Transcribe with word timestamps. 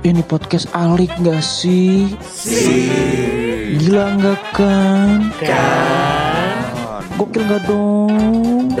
Ini 0.00 0.24
podcast 0.24 0.64
alik 0.72 1.12
gak 1.20 1.44
sih? 1.44 2.08
Gila 3.76 4.16
nggak 4.16 4.40
kan? 4.56 5.28
Kan. 5.36 6.56
Gokil 7.20 7.44
gak 7.44 7.62
dong? 7.68 8.72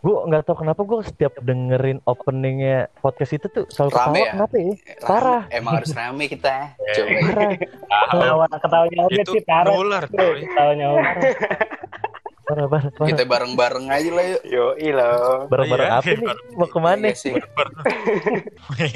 gue 0.00 0.16
nggak 0.26 0.42
tahu 0.48 0.56
kenapa 0.64 0.80
gue 0.80 0.98
setiap 1.04 1.32
dengerin 1.44 2.00
openingnya 2.08 2.88
podcast 2.98 3.36
itu 3.36 3.46
tuh 3.52 3.64
selalu 3.68 3.90
Rame 3.92 4.00
ketawa 4.00 4.16
ya? 4.16 4.32
kenapa 4.32 4.54
ya 4.56 4.72
parah 5.04 5.42
Emang 5.52 5.72
harus 5.76 5.92
rame 5.92 6.24
kita. 6.24 6.56
Coba. 6.72 7.18
parah 7.20 7.52
Ketawa 8.08 8.44
ketawanya 8.48 9.00
oke 9.04 9.22
sih 9.28 9.42
parah. 9.44 10.02
Ketawanya 10.08 10.86
oke. 10.88 11.28
Parah 12.50 12.66
parah 12.66 12.90
parah 12.90 13.08
Kita 13.08 13.22
bareng-bareng 13.24 13.86
aja 13.86 14.10
lah 14.10 14.24
yuk. 14.26 14.42
Yo 14.44 14.66
ilo. 14.76 15.10
bareng-bareng 15.46 15.86
Iya, 15.86 15.94
apa 15.94 16.04
iya, 16.04 16.12
nih 16.12 16.26
bareng. 16.26 16.46
mau 16.52 16.66
ke 16.66 16.78
mana 16.78 17.06
Iya 17.06 17.14
sih. 17.14 17.32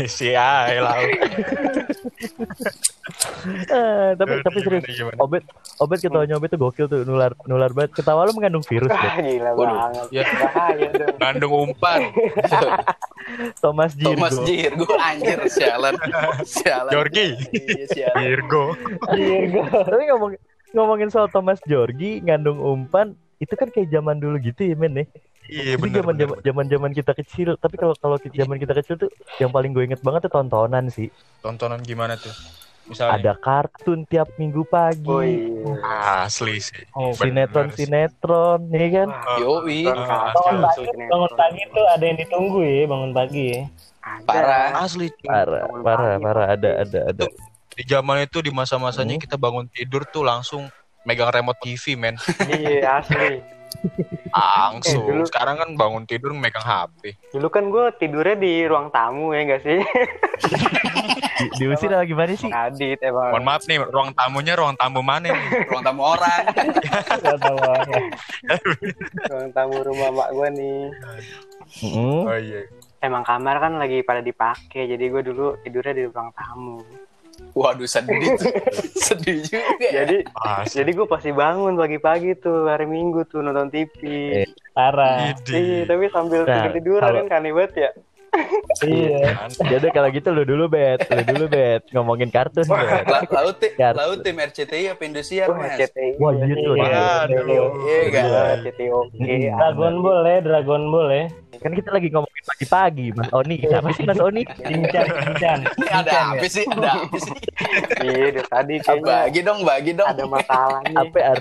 si 0.10 0.28
Ae 0.34 0.76
lah. 0.78 0.96
Eh, 3.44 4.08
tapi 4.16 4.32
tapi 4.40 4.58
serius 4.58 4.84
obet 5.18 5.44
obet 5.78 5.98
ketawanya 6.00 6.34
obet 6.34 6.48
tuh 6.48 6.60
gokil 6.60 6.86
tuh 6.86 7.04
nular 7.04 7.36
nular 7.44 7.70
banget 7.70 7.92
ketawa 7.94 8.24
lu 8.24 8.32
mengandung 8.32 8.64
virus 8.64 8.88
Ah, 8.88 9.20
Bet. 9.20 9.36
gila 9.36 9.50
banget. 9.54 10.06
Ya. 10.10 10.22
Bahaya 10.24 10.88
dong. 10.90 11.14
Ngandung 11.18 11.52
umpan. 11.54 12.00
Thomas 13.62 13.92
Jirgo 13.94 14.16
Thomas 14.16 14.34
Jirgo 14.42 14.86
anjir 14.96 15.38
sialan. 15.48 15.94
Sialan. 16.44 16.90
Jorgi. 16.90 17.26
Iya 17.52 17.84
sialan. 17.86 18.16
Virgo. 18.18 18.64
Virgo. 19.10 19.62
tapi 19.84 20.02
ngomong 20.08 20.30
ngomongin 20.72 21.08
soal 21.08 21.28
Thomas 21.28 21.60
Jorgi 21.64 22.18
ngandung 22.20 22.58
umpan 22.58 23.14
itu 23.44 23.54
kan 23.54 23.68
kayak 23.68 23.88
zaman 23.88 24.16
dulu 24.16 24.40
gitu 24.40 24.64
ya 24.64 24.74
men 24.74 24.96
ya 24.96 25.06
Iya 25.44 25.76
benar. 25.76 26.00
zaman 26.00 26.14
zaman 26.16 26.36
zaman 26.40 26.66
zaman 26.66 26.90
kita 26.90 27.12
kecil 27.12 27.60
tapi 27.60 27.76
kalau 27.76 27.92
kalau 27.94 28.16
zaman 28.18 28.56
kita 28.56 28.72
kecil 28.74 28.96
tuh 28.96 29.12
yang 29.36 29.52
paling 29.52 29.70
gue 29.70 29.84
inget 29.84 30.00
banget 30.00 30.24
tuh 30.24 30.32
tontonan 30.32 30.88
sih 30.88 31.12
Tontonan 31.38 31.84
gimana 31.84 32.16
tuh? 32.16 32.32
Misalnya 32.84 33.12
ada 33.14 33.32
kartun 33.34 34.04
tiap 34.04 34.28
minggu 34.34 34.64
pagi 34.64 35.04
Oh 35.06 35.20
iya. 35.20 36.24
asli 36.24 36.60
sih. 36.60 36.84
Oh, 36.92 37.12
Bener 37.12 37.48
sinetron 37.48 37.68
sih. 37.70 37.84
sinetron 37.84 38.60
ya 38.68 38.88
kan 38.94 39.08
Yoi. 39.38 39.84
Ah, 39.84 40.32
Bangun 40.32 40.64
asli, 40.64 40.84
pagi, 40.84 41.04
bangun 41.04 41.32
pagi 41.34 41.62
tuh 41.70 41.84
ada 41.86 42.04
yang 42.04 42.18
ditunggu 42.18 42.60
ya 42.60 42.84
bangun 42.84 43.12
pagi 43.12 43.44
ya. 43.46 43.62
Parah. 44.24 44.80
asli. 44.80 45.08
cuy. 45.10 45.24
parah 45.24 45.64
parah 45.80 46.14
parah 46.18 46.46
ada 46.50 46.70
ada 46.78 47.00
ada 47.10 47.24
Di 47.74 47.82
zaman 47.82 48.22
itu 48.22 48.38
di 48.38 48.48
masa-masanya 48.48 49.12
Hmm. 49.12 49.24
kita 49.24 49.36
bangun 49.36 49.66
tidur 49.66 50.04
tuh 50.06 50.22
langsung 50.22 50.68
megang 51.04 51.30
remote 51.30 51.60
TV 51.60 51.94
men 51.94 52.16
Iya 52.42 52.98
asli. 52.98 53.40
langsung 54.30 55.02
Eh, 55.02 55.08
dulu- 55.14 55.26
sekarang 55.26 55.56
kan 55.56 55.68
bangun 55.74 56.04
tidur 56.04 56.32
megang 56.32 56.62
HP 56.62 57.12
Dulu 57.30 57.48
kan 57.48 57.68
gue 57.68 57.84
tidurnya 57.94 58.34
di 58.34 58.64
ruang 58.64 58.88
tamu 58.88 59.30
ya 59.30 59.40
enggak 59.42 59.62
sih? 59.62 59.78
Di, 61.34 61.50
diusir 61.58 61.90
apa 61.90 62.02
gimana 62.04 62.30
sih 62.32 62.48
Adit 62.48 63.02
emang. 63.02 63.28
mohon 63.28 63.44
maaf 63.44 63.66
nih 63.66 63.82
ruang 63.82 64.10
tamunya 64.12 64.54
ruang 64.54 64.72
tamu 64.72 65.00
mana 65.00 65.28
nih 65.28 65.34
Ruang 65.68 65.82
tamu 65.82 66.02
orang. 66.06 66.40
Ruang 67.20 67.38
tamu 67.38 67.60
orang. 67.60 67.88
Ruang 69.26 69.50
tamu 69.52 69.76
rumah 69.82 70.10
mak 70.14 70.28
gue 70.30 70.48
nih. 70.52 70.80
Mm-mm. 71.82 72.20
oh 72.24 72.38
iya 72.38 72.62
Emang 72.98 73.20
kamar 73.20 73.58
kan 73.58 73.76
lagi 73.76 74.00
pada 74.00 74.18
dipakai, 74.18 74.88
jadi 74.88 75.04
gue 75.04 75.22
dulu 75.22 75.60
tidurnya 75.60 75.92
di 75.92 76.04
ruang 76.06 76.32
tamu. 76.32 76.80
Waduh 77.54 77.86
sedih. 77.86 78.34
sedih 79.06 79.42
juga. 79.46 79.86
ya. 79.90 80.02
Jadi 80.04 80.16
asli 80.34 80.76
jadi 80.82 80.90
gue 80.90 81.06
pasti 81.06 81.30
bangun 81.30 81.74
pagi-pagi 81.78 82.38
tuh 82.38 82.66
hari 82.66 82.86
Minggu 82.86 83.26
tuh 83.30 83.42
nonton 83.42 83.70
TV. 83.70 83.98
Eh, 84.42 84.48
Parah. 84.74 85.34
Iya, 85.46 85.86
tapi 85.86 86.10
sambil 86.10 86.42
Nah, 86.44 86.70
tidur 86.70 86.98
tiduran 87.00 87.10
kan 87.24 87.26
kanibet 87.38 87.72
ya. 87.78 87.90
Iya. 88.80 89.38
jadi 89.56 89.86
kalau 89.90 90.08
gitu 90.08 90.28
lu 90.28 90.42
dulu 90.42 90.66
bet 90.66 91.06
lu 91.06 91.22
dulu 91.24 91.44
bet 91.46 91.82
ngomongin 91.90 92.28
kartun 92.28 92.64
bet 92.64 93.06
La- 93.06 93.22
Laut 93.24 93.56
tim, 93.56 93.72
Ya. 93.74 93.90
laut 93.90 94.20
tim 94.20 94.36
RCTI 94.36 94.90
apa 94.90 95.02
Indosiar 95.02 95.46
Oh, 95.46 95.56
mas? 95.56 95.76
CTI. 95.76 96.16
Wah, 96.16 96.32
iya 96.32 96.54
tuh, 96.54 96.74
Iya, 96.74 97.04
Waduh. 97.26 97.68
Iya 97.80 98.02
kan? 98.08 98.24
Iya, 98.24 98.42
CTI 98.62 98.88
oke. 98.90 99.34
Dragon 99.52 99.94
Ball 100.00 100.20
ya, 100.24 100.38
Dragon 100.40 100.82
Ball 100.88 101.08
ya. 101.08 101.26
kan 101.54 101.70
kita 101.72 101.90
lagi 101.90 102.10
ngomongin 102.10 102.42
pagi-pagi 102.44 103.06
mas 103.14 103.30
Oni 103.32 103.54
siapa 103.56 103.88
sih 103.90 104.02
mas 104.02 104.18
Oni 104.18 104.42
Cincang, 104.44 105.06
cincang. 105.08 105.60
Ini 105.78 105.86
ada 105.88 106.12
apa 106.28 106.46
sih? 106.46 106.64
Ada 106.66 106.90
apa 106.98 107.16
sih? 107.16 107.34
Iya, 108.00 108.12
dari 108.28 108.42
tadi 108.44 108.74
kayaknya 108.80 109.14
Bagi 109.22 109.40
dong, 109.40 109.58
bagi 109.62 109.92
dong. 109.92 110.08
ada 110.08 110.24
masalahnya. 110.26 110.96
apa 110.98 111.18
Ar 111.24 111.38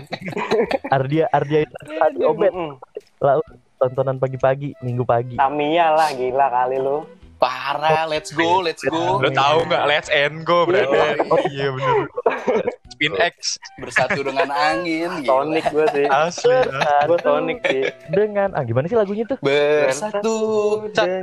Ardia 0.96 1.26
Ardia 1.30 1.60
itu 1.62 1.76
tadi 1.76 2.20
obet 2.22 2.54
laut 3.20 3.46
tontonan 3.84 4.16
pagi-pagi 4.16 4.80
minggu 4.80 5.04
pagi 5.04 5.36
Tamiya 5.36 5.92
lah, 5.92 6.10
gila 6.16 6.48
kali 6.48 6.80
lu. 6.80 7.04
Parah, 7.36 8.08
let's 8.08 8.32
go, 8.32 8.64
let's 8.64 8.80
go. 8.80 9.20
Lo 9.20 9.28
tahu 9.28 9.68
nggak 9.68 9.84
Let's 9.84 10.08
End 10.08 10.48
Go 10.48 10.64
brother? 10.64 11.20
Oh 11.28 11.44
iya 11.52 11.76
bener. 11.76 12.08
Spin 12.88 13.20
X 13.20 13.60
Bersatu 13.76 14.24
dengan 14.24 14.48
angin. 14.48 15.28
Sonic 15.28 15.68
gue 15.68 15.84
sih. 15.92 16.08
asli. 16.08 16.56
Gue 17.04 17.20
Sonic 17.20 17.60
sih. 17.68 17.84
dengan 18.08 18.56
ah 18.56 18.64
gimana 18.64 18.88
sih 18.88 18.96
lagunya 18.96 19.28
tuh 19.28 19.44
Bersatu 19.44 20.38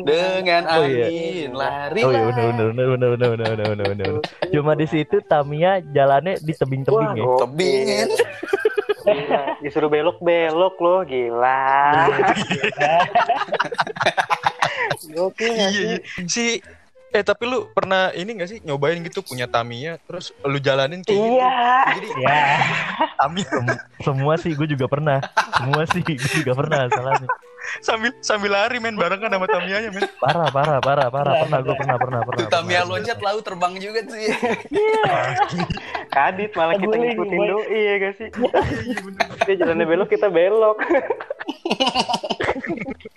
dengan 0.05 0.69
Oh, 0.69 0.85
iya. 0.85 1.09
angin. 1.09 1.51
Lari 1.57 2.01
Oh 2.05 2.13
iya 2.13 2.23
bener 2.29 2.45
bener 2.53 2.67
bener 2.69 2.87
bener 2.93 3.09
bener 3.09 3.29
bener 3.33 3.67
bener 3.73 3.87
bener. 3.97 4.13
Cuma 4.53 4.77
di 4.77 4.85
situ 4.85 5.25
Tamiya 5.25 5.81
jalannya 5.89 6.37
di 6.37 6.53
tebing-tebing 6.53 7.17
ya. 7.17 7.25
Wah, 7.25 7.49
Tebingin. 7.49 8.09
Gila, 9.11 9.43
Disuruh 9.61 9.91
belok-belok 9.91 10.75
loh, 10.79 11.01
gila. 11.03 11.61
Gokil 15.11 15.51
Iya 15.51 15.69
iya. 15.71 15.97
Si 16.29 16.61
eh 17.11 17.27
tapi 17.27 17.43
lu 17.43 17.67
pernah 17.75 18.15
ini 18.15 18.39
gak 18.39 18.47
sih 18.47 18.59
nyobain 18.63 19.03
gitu 19.03 19.19
punya 19.27 19.51
Tamiya 19.51 19.99
terus 20.07 20.31
lu 20.47 20.63
jalanin 20.63 21.03
kayak 21.03 21.19
gitu. 21.19 21.35
Iya. 21.35 21.59
Jadi 21.99 22.09
Ya. 22.23 22.43
Tamiya 23.19 23.49
Sem- 23.51 23.83
semua 24.01 24.35
sih 24.39 24.53
gue 24.55 24.69
juga 24.69 24.87
pernah. 24.87 25.19
Semua 25.59 25.83
sih 25.91 26.03
gue 26.07 26.17
juga 26.17 26.53
pernah 26.55 26.87
salahnya. 26.87 27.29
Sambil 27.81 28.11
sambil 28.21 28.51
lari 28.53 28.79
men 28.83 28.97
barengan 28.97 29.31
sama 29.31 29.47
Tamiyanya 29.47 29.91
men. 29.93 30.05
Parah 30.19 30.49
parah 30.51 30.79
parah 30.83 31.07
parah 31.09 31.33
pernah 31.45 31.59
gue 31.63 31.75
pernah 31.77 31.97
pernah 31.97 32.21
pernah. 32.25 32.49
Pernah. 32.49 32.83
loncat 32.91 33.19
lalu 33.23 33.41
terbang 33.47 33.73
juga 33.79 34.01
tuh 34.05 34.19
ya. 34.19 34.37
Kadit 36.17 36.53
malah 36.59 36.75
kita 36.75 36.97
ngikutin 36.97 37.41
doi 37.47 37.79
ya 37.79 37.95
gak 38.03 38.15
sih? 38.19 38.29
Dia 39.47 39.55
jalannya 39.63 39.87
belok, 39.87 40.09
kita 40.11 40.27
belok. 40.29 40.79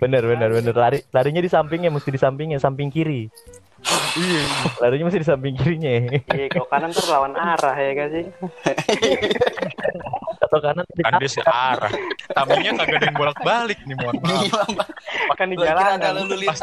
Bener 0.02 0.20
bener 0.20 0.52
bener 0.52 0.76
lari 0.76 1.00
larinya 1.16 1.40
di 1.40 1.48
sampingnya 1.48 1.88
mesti 1.88 2.12
di 2.12 2.20
sampingnya 2.20 2.60
samping 2.60 2.92
kiri. 2.92 3.32
Iya. 4.20 4.44
Larinya 4.84 5.08
mesti 5.08 5.24
di 5.24 5.28
samping 5.28 5.56
kirinya. 5.56 5.92
Iya, 6.28 6.48
kalau 6.52 6.68
kanan 6.68 6.92
tuh 6.92 7.08
lawan 7.08 7.34
arah 7.40 7.76
ya 7.80 7.92
gak 7.96 8.10
sih? 8.12 8.26
Atau 10.54 10.70
kanan 10.70 10.86
di 10.94 11.02
Kan 11.02 11.18
dia 11.18 11.32
searah. 11.34 11.90
Tamiya 12.30 12.72
kagak 12.78 12.98
ada 13.02 13.06
yang 13.10 13.18
bolak-balik 13.18 13.80
nih 13.90 13.96
mohon 13.98 14.22
maaf. 14.22 14.46
Gila, 14.46 14.64
Mbak. 14.70 14.88
Makan 15.34 15.46
di 15.50 15.56
kira 15.58 15.72
ada 15.74 15.82
jalanan. 15.82 16.14
lalu 16.14 16.36
lintas. 16.46 16.62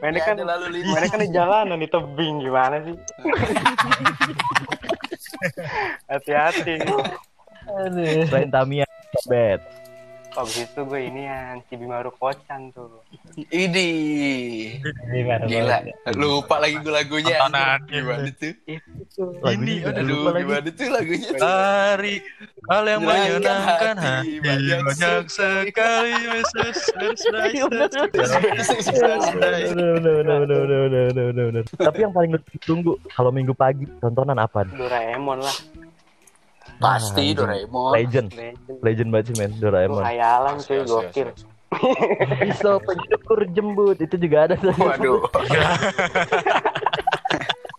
Mainnya 0.00 0.20
Nggak 0.24 0.24
kan, 0.24 0.36
lalu 0.48 0.66
lintas. 0.72 0.92
mainnya 0.96 1.08
kan 1.12 1.20
di 1.20 1.28
jalanan, 1.28 1.76
di 1.76 1.88
tebing 1.92 2.34
gimana 2.40 2.76
sih? 2.88 2.96
Hati-hati. 6.08 6.74
selain 8.32 8.48
Tamiya 8.48 8.88
bet. 9.28 9.60
Habis 10.32 10.64
itu 10.64 10.80
gue 10.88 11.00
ini 11.12 11.28
yang 11.28 11.60
Cibimaru 11.68 12.08
Kocan 12.16 12.72
tuh. 12.72 13.04
Idi. 13.52 13.92
Gila. 15.48 15.78
Lupa 16.16 16.56
lagi 16.56 16.80
gue 16.80 16.88
lagunya. 16.88 17.36
Tontonan 17.44 17.78
gimana 17.84 18.28
tuh? 18.32 18.54
Itu. 18.64 19.24
Ini 19.44 19.74
udah 19.84 20.02
lupa 20.02 20.28
gimana 20.40 20.68
tuh 20.72 20.88
lagunya. 20.88 21.30
Hari 21.36 22.14
hal 22.72 22.84
yang 22.88 23.02
menyenangkan 23.04 23.96
hati 24.00 24.40
banyak 24.40 25.24
sekali 25.28 26.12
Tapi 31.76 31.98
yang 32.00 32.12
paling 32.16 32.30
ditunggu 32.56 32.96
kalau 33.12 33.28
minggu 33.28 33.52
pagi 33.52 33.84
tontonan 34.00 34.40
apa? 34.40 34.64
Doraemon 34.64 35.44
lah. 35.44 35.56
Pasti 36.76 37.30
Anjing. 37.30 37.38
Doraemon. 37.38 37.90
Legend, 37.92 38.28
Legend. 38.30 38.78
legend 38.80 39.08
banget 39.10 39.24
sih 39.26 39.34
men 39.36 39.52
Doraemon. 39.56 40.02
Khayalan 40.02 40.54
cuy, 40.58 40.78
gokil. 40.82 41.28
Pisau 42.38 42.76
pencukur 42.86 43.40
jembut 43.48 43.96
itu 43.96 44.16
juga 44.16 44.44
ada 44.44 44.54
tuh. 44.54 44.74
Waduh. 44.74 45.20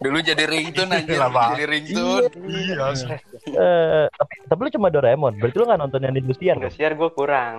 Dulu 0.03 0.19
jadi 0.19 0.43
ringtone 0.43 0.99
anjir, 0.99 1.15
Lah, 1.15 1.31
Bang. 1.31 1.55
jadi 1.55 1.63
ringtone. 1.65 2.27
Iya, 2.43 2.75
asli. 2.91 3.15
Eh, 3.47 4.05
tapi 4.09 4.33
tapi 4.47 4.59
lu 4.59 4.69
cuma 4.73 4.91
Doraemon. 4.91 5.39
Berarti 5.39 5.55
lu 5.55 5.63
nggak 5.63 5.79
nonton 5.79 5.99
yang 6.01 6.11
Indosiar 6.13 6.55
dong? 6.59 6.67
Indosiar 6.67 6.91
gue 6.93 7.09
kurang. 7.09 7.55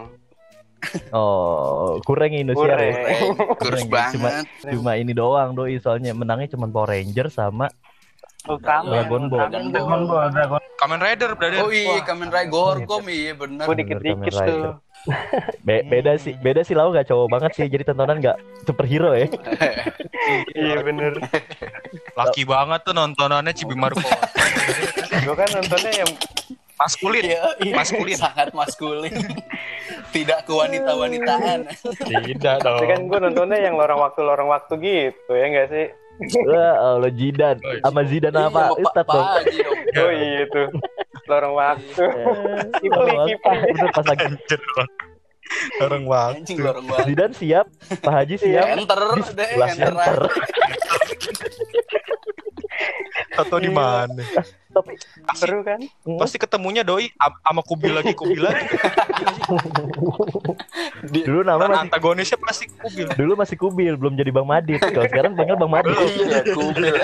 Oh, 1.09 1.97
kurang 2.05 2.37
Indosiar 2.37 2.77
ya. 2.77 2.93
Kurang. 2.93 3.57
Kurus 3.57 3.81
Cuma- 3.83 3.95
banget. 3.97 4.45
Cuma 4.61 4.91
ini 4.97 5.13
doang 5.13 5.57
doi 5.57 5.81
soalnya 5.81 6.13
menangnya 6.13 6.53
cuma 6.53 6.69
Power 6.69 6.93
Ranger 6.93 7.33
sama 7.33 7.73
Oh, 8.45 8.61
kamen. 8.61 8.93
Dragon 8.93 9.23
Ball. 9.33 9.41
Kamen 9.49 9.65
Dragon. 9.73 10.01
Ball. 10.05 10.29
Dragon 10.29 10.61
Kamen 10.77 11.01
Rider, 11.01 11.31
brother. 11.33 11.65
Oh 11.65 11.73
iya, 11.73 12.05
Kamen 12.05 12.29
Rider 12.29 12.53
Gorkom 12.53 13.05
iya 13.09 13.33
bener. 13.33 13.65
Gue 13.65 13.77
dikit-dikit 13.81 14.21
Kamen 14.21 14.37
Rider. 14.37 14.61
tuh. 14.61 14.75
Be- 15.67 15.85
beda 15.89 16.13
sih, 16.21 16.37
beda 16.37 16.61
sih 16.61 16.77
lau 16.77 16.93
gak 16.93 17.09
cowok 17.09 17.29
banget 17.33 17.51
sih. 17.57 17.65
Jadi 17.73 17.89
tontonan 17.89 18.21
gak 18.21 18.37
superhero 18.69 19.17
ya. 19.17 19.29
Iya 20.57 20.81
bener. 20.81 21.21
Laki 22.17 22.49
banget 22.49 22.81
tuh 22.89 22.97
nontonannya 22.97 23.53
Cibi 23.53 23.77
Marco. 23.77 24.01
Gue 25.21 25.37
kan 25.37 25.49
nontonnya 25.53 25.93
yang 26.01 26.11
Maskulin. 26.81 27.23
Iya, 27.23 27.43
iya. 27.61 27.75
Maskulin. 27.77 28.17
sangat 28.17 28.49
maskulin. 28.57 29.15
Tidak 30.11 30.49
kewanita-wanitaan. 30.49 31.71
Tidak 32.09 32.57
dong. 32.65 32.81
Tapi 32.81 32.87
kan 32.89 33.01
gue 33.05 33.19
nontonnya 33.21 33.59
yang 33.61 33.77
lorong 33.77 34.01
waktu 34.01 34.21
lorong 34.25 34.49
waktu 34.49 34.75
gitu 34.81 35.33
ya 35.37 35.47
nggak 35.53 35.69
sih? 35.71 35.87
Wah, 36.47 36.75
Allah 36.99 37.11
Jidan. 37.11 37.59
Sama 37.83 38.07
Zidan 38.07 38.35
apa? 38.39 38.71
Iya, 38.71 38.79
Ustad 38.79 39.05
Pak 39.05 39.15
dong. 39.15 39.29
Dong. 39.51 39.79
Oh 39.95 40.13
iya 40.15 40.43
tuh 40.51 40.69
lorong 41.29 41.55
waktu. 41.57 42.05
Kipli, 42.81 43.13
kipli. 43.33 43.59
bener 43.73 43.91
pas 43.93 44.05
lagi 44.05 44.25
Orang 45.81 46.05
waktu. 46.09 46.57
Lorong 46.57 46.87
banget. 46.89 47.07
Zidan 47.09 47.33
siap, 47.37 47.67
Pak 48.01 48.13
Haji 48.13 48.37
siap. 48.41 48.67
Enter 48.77 49.01
deh, 49.33 49.49
enter. 49.57 50.19
Atau 53.35 53.59
di 53.59 53.71
mana? 53.71 54.23
Tapi 54.75 54.99
Seru 55.35 55.63
kan? 55.63 55.79
Pasti 56.19 56.37
ketemunya 56.37 56.83
doi 56.83 57.07
am- 57.17 57.39
sama 57.41 57.63
Kubil 57.63 57.95
lagi 57.95 58.11
Kubil 58.13 58.43
lagi. 58.43 58.67
dulu 61.23 61.41
nama 61.43 61.63
masih 61.65 61.83
antagonisnya 61.87 62.39
pasti 62.39 62.65
Kubil. 62.69 63.07
dulu 63.15 63.33
masih 63.39 63.57
Kubil, 63.57 63.95
belum 63.95 64.15
jadi 64.19 64.31
Bang 64.35 64.47
Madit. 64.47 64.83
Kalau 64.83 65.07
sekarang 65.07 65.39
panggil 65.39 65.57
Bang 65.57 65.73
Madit. 65.73 65.95
Iya, 65.95 66.43
kubil. 66.51 66.95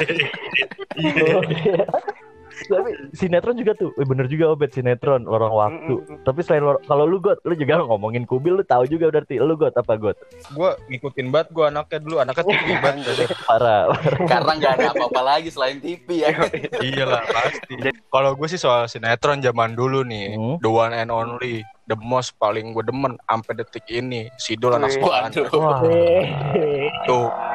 Tapi 2.66 2.90
sinetron 3.12 3.56
juga 3.56 3.72
tuh, 3.72 3.94
eh, 3.96 4.04
bener 4.04 4.26
juga 4.26 4.50
obet 4.50 4.70
sinetron 4.70 5.24
lorong 5.24 5.54
waktu. 5.54 5.94
Mm-mm. 6.02 6.20
Tapi 6.22 6.40
selain 6.42 6.60
kalau 6.84 7.04
lu 7.04 7.16
got, 7.18 7.40
lu 7.42 7.54
juga 7.54 7.80
ngomongin 7.80 8.24
kubil, 8.24 8.60
lu 8.60 8.64
tahu 8.64 8.84
juga 8.84 9.08
berarti. 9.08 9.38
Lu 9.38 9.54
got 9.54 9.72
apa 9.74 9.94
got? 9.94 10.16
Gue 10.52 10.70
ngikutin 10.88 11.30
banget 11.30 11.48
gue 11.50 11.64
anaknya 11.64 11.98
dulu. 12.02 12.16
Anaknya 12.18 12.44
tinggi 12.44 12.76
banget. 12.84 13.04
brother. 13.06 13.28
Parah. 13.46 13.82
Karena 14.26 14.52
nggak 14.56 14.72
ada 14.76 14.86
apa-apa 14.92 15.20
lagi 15.22 15.48
selain 15.48 15.78
TV 15.78 16.06
ya. 16.20 16.30
Iya 16.78 17.04
lah 17.06 17.22
pasti. 17.24 17.74
Kalau 18.06 18.34
gue 18.34 18.48
sih 18.48 18.58
soal 18.58 18.86
sinetron 18.86 19.40
zaman 19.40 19.72
dulu 19.72 20.02
nih, 20.02 20.34
Hmm. 20.34 20.56
the 20.62 20.70
one 20.70 20.92
and 20.92 21.10
only, 21.10 21.60
the 21.84 21.96
most 21.96 22.36
paling 22.36 22.70
gue 22.70 22.84
demen 22.84 23.18
sampai 23.22 23.52
detik 23.56 23.84
ini, 23.88 24.30
Sidul 24.36 24.74
anak 24.74 24.90
Wih. 24.90 24.96
sekolah. 25.00 25.20
Waduh. 25.30 25.46
Wah. 25.50 25.80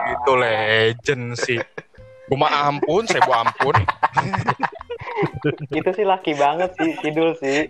Itu 0.05 0.31
legend 0.35 1.33
sih. 1.35 1.59
Gue 2.25 2.41
ampun, 2.41 3.05
saya 3.05 3.21
bu 3.21 3.33
ampun. 3.33 3.75
Itu 5.71 5.89
sih 5.91 6.03
laki 6.03 6.33
banget 6.33 6.73
sih 6.73 6.97
Sidul 6.97 7.37
sih. 7.37 7.69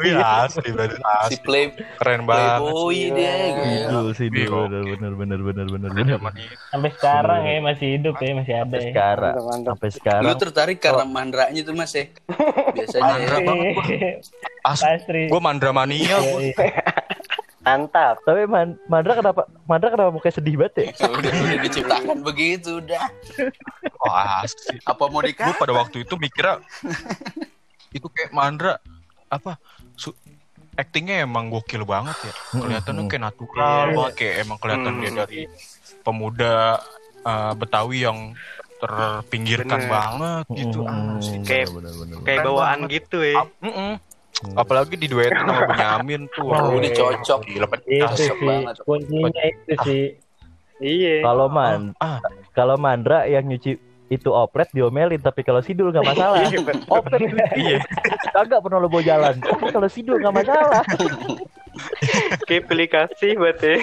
Iya 0.00 0.18
asli, 0.44 0.70
brother. 0.70 0.96
Si 0.96 1.02
asli. 1.02 1.36
play 1.40 1.64
Keren 1.98 2.22
banget. 2.22 2.62
playboy 2.62 2.98
dia. 3.10 3.34
gitu. 3.34 3.60
Sidul, 3.60 4.06
Sidul, 4.14 4.38
Iya. 4.40 4.80
bener, 4.88 5.12
bener, 5.14 5.40
bener, 5.40 5.66
bener, 5.66 5.88
bener, 5.90 5.90
bener. 6.16 6.46
sampai 6.70 6.90
sekarang 6.92 7.40
ya 7.42 7.58
masih 7.60 7.86
hidup 7.94 8.14
ya 8.16 8.30
masih 8.32 8.54
ada 8.54 8.66
Sampai 8.70 8.78
ya. 8.78 8.88
sekarang, 8.88 9.34
sampai 9.60 9.88
Lu 9.88 9.94
sekarang. 9.94 10.38
tertarik 10.38 10.78
karena 10.78 11.04
mandranya 11.04 11.60
tuh 11.60 11.74
mas 11.74 11.90
ya? 11.90 12.06
Biasanya 12.76 13.02
Mandra 13.02 13.36
banget 13.42 13.66
gua. 13.74 13.84
As 14.60 14.78
Pastri. 14.78 15.22
gue 15.26 15.40
mandra 15.40 15.70
mania. 15.72 16.20
Mantap. 17.60 18.20
Tapi 18.20 18.44
Man- 18.44 18.80
Mandra 18.86 19.12
kenapa, 19.14 19.40
Mandra 19.64 19.88
kenapa 19.88 20.10
mukanya 20.10 20.34
sedih 20.34 20.56
banget 20.56 20.74
ya? 20.74 20.86
udah, 21.12 21.30
udah 21.30 21.58
diciptakan 21.60 22.18
begitu 22.20 22.70
udah. 22.78 23.04
Oh, 23.98 24.12
asli. 24.40 24.80
Apa 24.82 25.02
mau 25.06 25.20
Gue 25.20 25.30
dikasih? 25.30 25.54
pada 25.54 25.72
waktu 25.74 25.96
itu 26.02 26.14
mikirnya 26.16 26.64
itu 27.90 28.06
kayak 28.06 28.30
mandra 28.30 28.80
apa? 29.26 29.60
Su 29.92 30.16
actingnya 30.72 31.20
emang 31.20 31.48
gokil 31.48 31.84
banget 31.84 32.16
ya. 32.22 32.32
Kelihatannya 32.54 33.02
kayak 33.06 33.24
natural 33.26 33.60
Iya. 33.60 33.92
banget 33.92 34.12
kayak 34.16 34.34
emang 34.40 34.58
kelihatan 34.58 34.90
Hmm. 34.90 35.00
dia 35.00 35.10
dari 35.14 35.40
pemuda 36.00 36.54
uh, 37.20 37.52
Betawi 37.52 37.98
yang 38.00 38.18
terpinggirkan 38.80 39.76
Bener. 39.78 39.92
banget 39.92 40.44
gitu. 40.56 40.80
Hmm, 40.80 41.20
Asli. 41.20 41.36
Kayak- 41.44 41.68
bener, 41.70 41.92
bener, 41.92 42.16
bener. 42.16 42.24
Kayak 42.24 42.40
bawaan 42.42 42.78
banget. 42.80 42.94
gitu 42.96 43.18
ya. 43.20 43.36
Ap- 43.36 43.56
mm-mm. 44.32 44.54
Apalagi 44.54 44.94
di 44.94 45.06
duetin 45.06 45.36
sama 45.38 45.66
Benyamin 45.70 46.22
tuh. 46.30 46.46
Wah, 46.46 46.64
Waduh, 46.64 46.78
ini 46.78 46.88
cocok. 46.90 47.40
Gila, 47.44 47.66
itu 47.82 48.06
sih 48.16 48.28
banget. 48.36 48.74
kuncinya 48.82 49.42
itu 49.44 49.72
sih 49.82 50.04
Iya. 50.80 51.20
Kalau 51.20 51.46
Man, 51.46 51.92
Ah. 51.96 52.24
kalau 52.50 52.74
Mandra 52.74 53.24
yang 53.24 53.44
nyuci 53.44 53.76
itu 54.08 54.28
oplet 54.28 54.66
diomelin, 54.70 55.20
tapi 55.20 55.44
kalau 55.44 55.60
Sidul 55.60 55.92
nggak 55.92 56.02
masalah. 56.02 56.40
Iya, 56.42 56.58
oplet 56.88 57.20
Iya. 57.54 57.78
kagak 58.32 58.58
pernah 58.58 58.78
lo 58.78 58.88
bawa 58.88 59.04
jalan. 59.04 59.34
Tapi 59.38 59.68
kalau 59.68 59.86
Sidul 59.86 60.16
nggak 60.18 60.34
masalah. 60.34 60.82
Kayak 62.48 62.64
pilih 62.66 62.88
kasih 62.88 63.32
buat 63.36 63.60
ya. 63.60 63.76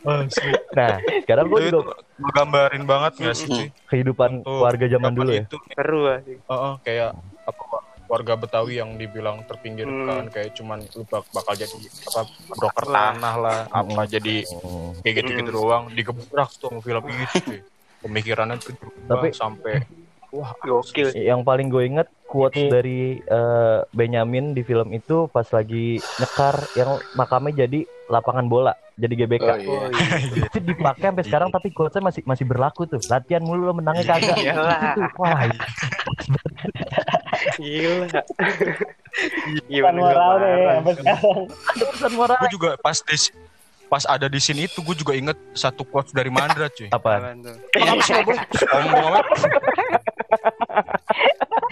Asli. 0.00 0.50
Nah, 0.72 0.96
sekarang 1.20 1.52
gue 1.52 1.58
Itu 1.60 1.68
juga 1.74 1.94
ngegambarin 2.16 2.84
banget 2.88 3.12
gak 3.20 3.36
sih? 3.36 3.68
kehidupan 3.86 4.40
warga 4.40 4.86
zaman 4.88 5.12
dulu 5.12 5.30
ya. 5.34 5.44
Seru 5.68 6.08
sih. 6.24 6.36
Heeh, 6.40 6.72
kayak 6.80 7.10
apa 7.48 7.80
warga 8.04 8.34
Betawi 8.34 8.76
yang 8.76 8.96
dibilang 8.96 9.44
terpinggirkan 9.44 10.28
kayak 10.28 10.52
cuman 10.52 10.80
lu 10.86 11.04
bak- 11.04 11.28
bakal 11.28 11.52
jadi 11.52 11.76
apa 12.06 12.20
broker 12.50 12.86
Lah. 12.86 13.12
tanah 13.12 13.34
lah 13.36 13.58
apa 13.70 14.02
jadi 14.06 14.44
Oh. 14.58 14.96
kayak 15.00 15.14
gitu-gitu 15.18 15.50
doang 15.50 15.88
digebrak 15.90 16.48
tuh 16.54 16.68
sama 16.68 16.80
film 16.80 17.04
itu 17.04 17.60
pemikirannya 18.00 18.56
tuh 18.56 18.72
Tapi- 19.04 19.32
sampai 19.32 19.84
wah 20.28 20.52
Gokil. 20.58 21.12
Yang 21.14 21.40
paling 21.42 21.68
gue 21.68 21.84
inget 21.86 22.08
quotes 22.24 22.68
dari 22.68 23.16
eh, 23.18 23.78
Benyamin 23.90 24.52
di 24.52 24.60
film 24.60 24.92
itu 24.92 25.24
pas 25.26 25.48
lagi 25.48 25.96
nyekar 26.14 26.52
yang 26.74 26.96
makamnya 27.12 27.64
jadi 27.64 27.80
lapangan 28.06 28.44
bola, 28.44 28.72
jadi 28.94 29.24
GBK. 29.24 29.44
Oh 29.44 29.56
iya. 29.56 29.80
Itu 30.48 30.60
dipakai 30.62 31.08
sampai 31.08 31.24
sekarang 31.24 31.48
tapi 31.48 31.68
quotesnya 31.70 32.00
masih 32.02 32.22
masih 32.24 32.44
berlaku 32.44 32.84
tuh. 32.84 33.00
Latihan 33.04 33.40
mulu 33.40 33.68
lo 33.68 33.74
menangnya 33.74 34.04
kagak. 34.06 34.36
Iyalah. 34.38 34.80
Itu, 34.86 35.00
wah, 35.14 35.40
Gila. 37.56 38.06
Iya 39.66 39.80
kan 39.82 39.94
moral 39.94 40.32
deh 40.38 40.54
sampai 40.68 40.92
sekarang 40.94 41.20
ada 41.48 41.84
pesan 41.88 42.12
moral. 42.14 42.36
gue 42.38 42.50
juga 42.52 42.70
pas 42.78 42.98
di 42.98 43.16
pas 43.88 44.04
ada 44.04 44.28
di 44.28 44.36
sini 44.36 44.68
itu 44.68 44.78
gue 44.78 44.92
juga 44.94 45.16
inget 45.16 45.32
satu 45.52 45.80
quotes 45.82 46.12
dari 46.12 46.28
Mandra 46.28 46.68
cuy 46.68 46.92
Apa? 46.92 47.32
Sombong 48.52 49.04
amat 49.08 49.24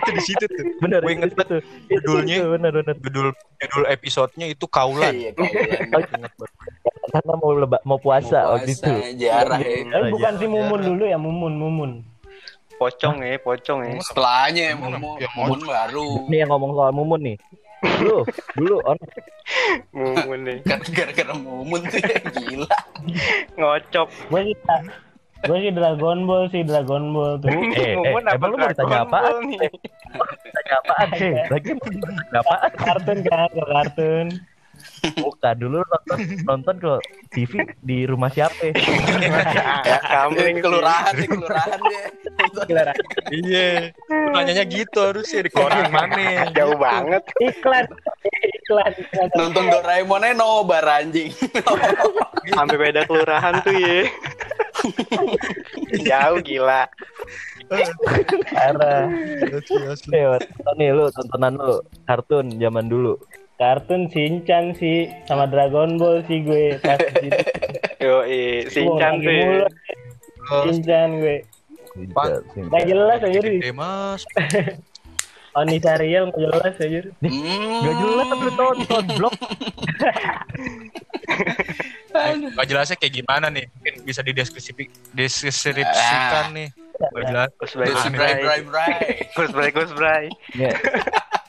itu 0.01 0.11
di 0.13 0.23
situ 0.23 0.45
tuh 0.47 0.65
Bener, 0.81 1.01
Gue 1.03 1.13
inget 1.13 1.31
itu, 1.35 1.57
judulnya. 1.91 2.37
itu, 2.41 2.47
bener, 2.49 2.71
bener. 2.73 2.95
judul 3.03 3.27
judul 3.59 3.85
episodenya 3.87 4.47
itu 4.49 4.65
kaulan 4.67 5.13
Iya. 5.13 5.31
Ingat 5.37 6.09
banget. 6.09 6.33
Karena 7.07 7.33
mau 7.39 7.51
leba, 7.53 7.79
mau 7.83 7.97
puasa 7.97 8.51
waktu 8.51 8.73
itu. 8.73 8.93
Jarah 9.21 9.61
ya. 9.63 9.87
Tapi 9.89 10.11
bukan 10.11 10.33
si 10.37 10.47
Mumun 10.47 10.81
dulu 10.85 11.05
ya 11.05 11.17
Mumun 11.17 11.55
Mumun 11.55 11.91
Pocong 12.77 13.17
ya, 13.25 13.41
pocong 13.41 13.81
ya. 13.89 13.97
Setelahnya 14.05 14.77
Mumun, 14.77 15.17
ya, 15.17 15.29
mau 15.33 15.57
baru. 15.57 16.29
Ini 16.29 16.37
yang 16.45 16.51
ngomong 16.53 16.71
soal 16.77 16.93
mumun 16.93 17.21
nih. 17.25 17.37
Dulu, 17.81 18.19
dulu 18.57 18.77
on 18.85 18.99
Mumun 19.97 20.39
nih. 20.45 20.59
Gara-gara 20.97 21.33
mumun 21.33 21.81
tuh 21.89 22.01
ya, 22.01 22.21
gila. 22.37 22.79
Ngocop. 23.57 24.09
gue 24.29 24.41
sih 24.53 24.57
gue 25.47 25.59
sih 25.63 25.73
Dragon 25.73 26.19
Ball 26.27 26.45
sih 26.49 26.63
Dragon 26.65 27.13
Ball 27.13 27.39
tuh 27.39 27.49
eh, 27.55 27.93
eh, 27.93 27.95
Mumun 27.97 28.25
emang 28.29 28.51
lu 28.53 28.57
mau 28.61 28.69
ditanya 28.69 29.05
Dragon 29.05 29.09
apaan? 29.09 29.35
Nih? 29.49 29.59
Tanya 30.53 30.75
apaan? 30.85 31.09
Eh, 31.17 31.45
lagi 31.49 31.71
mau 31.77 31.89
ditanya 31.89 32.39
apaan? 32.41 32.71
kartun 32.77 33.19
kan 33.25 33.51
kartun 33.53 34.27
Bukan 35.17 35.55
dulu 35.57 35.79
nonton 35.81 36.19
nonton 36.43 36.75
ke 36.77 36.93
TV 37.31 37.53
di 37.81 38.05
rumah 38.05 38.29
siapa? 38.29 38.55
Ya, 39.87 39.99
kamu 40.03 40.37
Eh, 40.37 40.55
kelurahan 40.59 41.15
nih, 41.15 41.29
kelurahan 41.29 41.79
deh. 41.79 42.05
iya 43.33 43.91
Lu 44.09 44.35
nanyanya 44.35 44.65
gitu 44.65 44.99
harusnya 45.01 45.41
di 45.41 45.51
koran 45.51 45.89
mana 45.89 46.47
Jauh 46.51 46.75
banget. 46.77 47.23
iklan 47.39 47.87
iklan 48.59 48.93
Nonton 49.33 49.65
Doraemonnya 49.69 50.35
nobar 50.35 50.83
anjing. 50.85 51.31
Sampai 52.49 52.77
beda 52.77 53.07
kelurahan 53.07 53.63
tuh 53.63 53.75
ya. 53.75 54.05
Jauh 56.03 56.39
gila. 56.41 56.85
Parah. 58.47 59.07
Nih, 60.07 60.23
nih 60.77 60.89
lu 60.91 61.05
tontonan 61.11 61.55
lu 61.57 61.77
kartun 62.05 62.47
zaman 62.55 62.87
dulu. 62.87 63.19
Kartun 63.57 64.13
Shinchan 64.13 64.77
sih 64.77 65.09
sama 65.25 65.49
Dragon 65.49 65.97
Ball 65.97 66.21
sih 66.29 66.45
gue 66.45 66.77
pas 66.85 67.01
di 67.01 67.29
situ. 67.29 67.41
Yo, 68.05 68.23
tuh. 69.25 69.33
mulu 69.33 69.67
Shinchan 70.69 71.09
gue 71.21 71.37
Tidak, 71.97 72.41
sih. 72.53 72.63
Gak 72.69 72.85
jelas 72.85 73.19
aja 73.25 73.39
Gede 73.41 73.73
mas 73.73 74.23
Oni 75.59 75.81
Sariel 75.81 76.29
gak 76.29 76.37
jelas 76.37 76.75
aja 76.77 77.01
Hmm. 77.25 77.81
Gak 77.81 77.97
jelas 77.97 78.27
tapi 78.29 78.49
tonton 78.61 79.05
blok. 79.17 79.35
Gak 82.53 82.67
jelasnya 82.69 82.97
kayak 83.01 83.15
gimana 83.25 83.49
nih? 83.49 83.65
Mungkin 83.73 83.95
bisa 84.05 84.21
dideskripsi 84.21 84.77
deskripsikan 85.17 86.53
nih. 86.53 86.69
Gak 87.01 87.25
jelas. 87.25 87.49
Terus 87.57 87.73
bray 88.13 88.35
bray 88.45 88.61
bray. 88.69 88.97
Kusbray, 89.33 89.69
kusbray. 89.73 90.29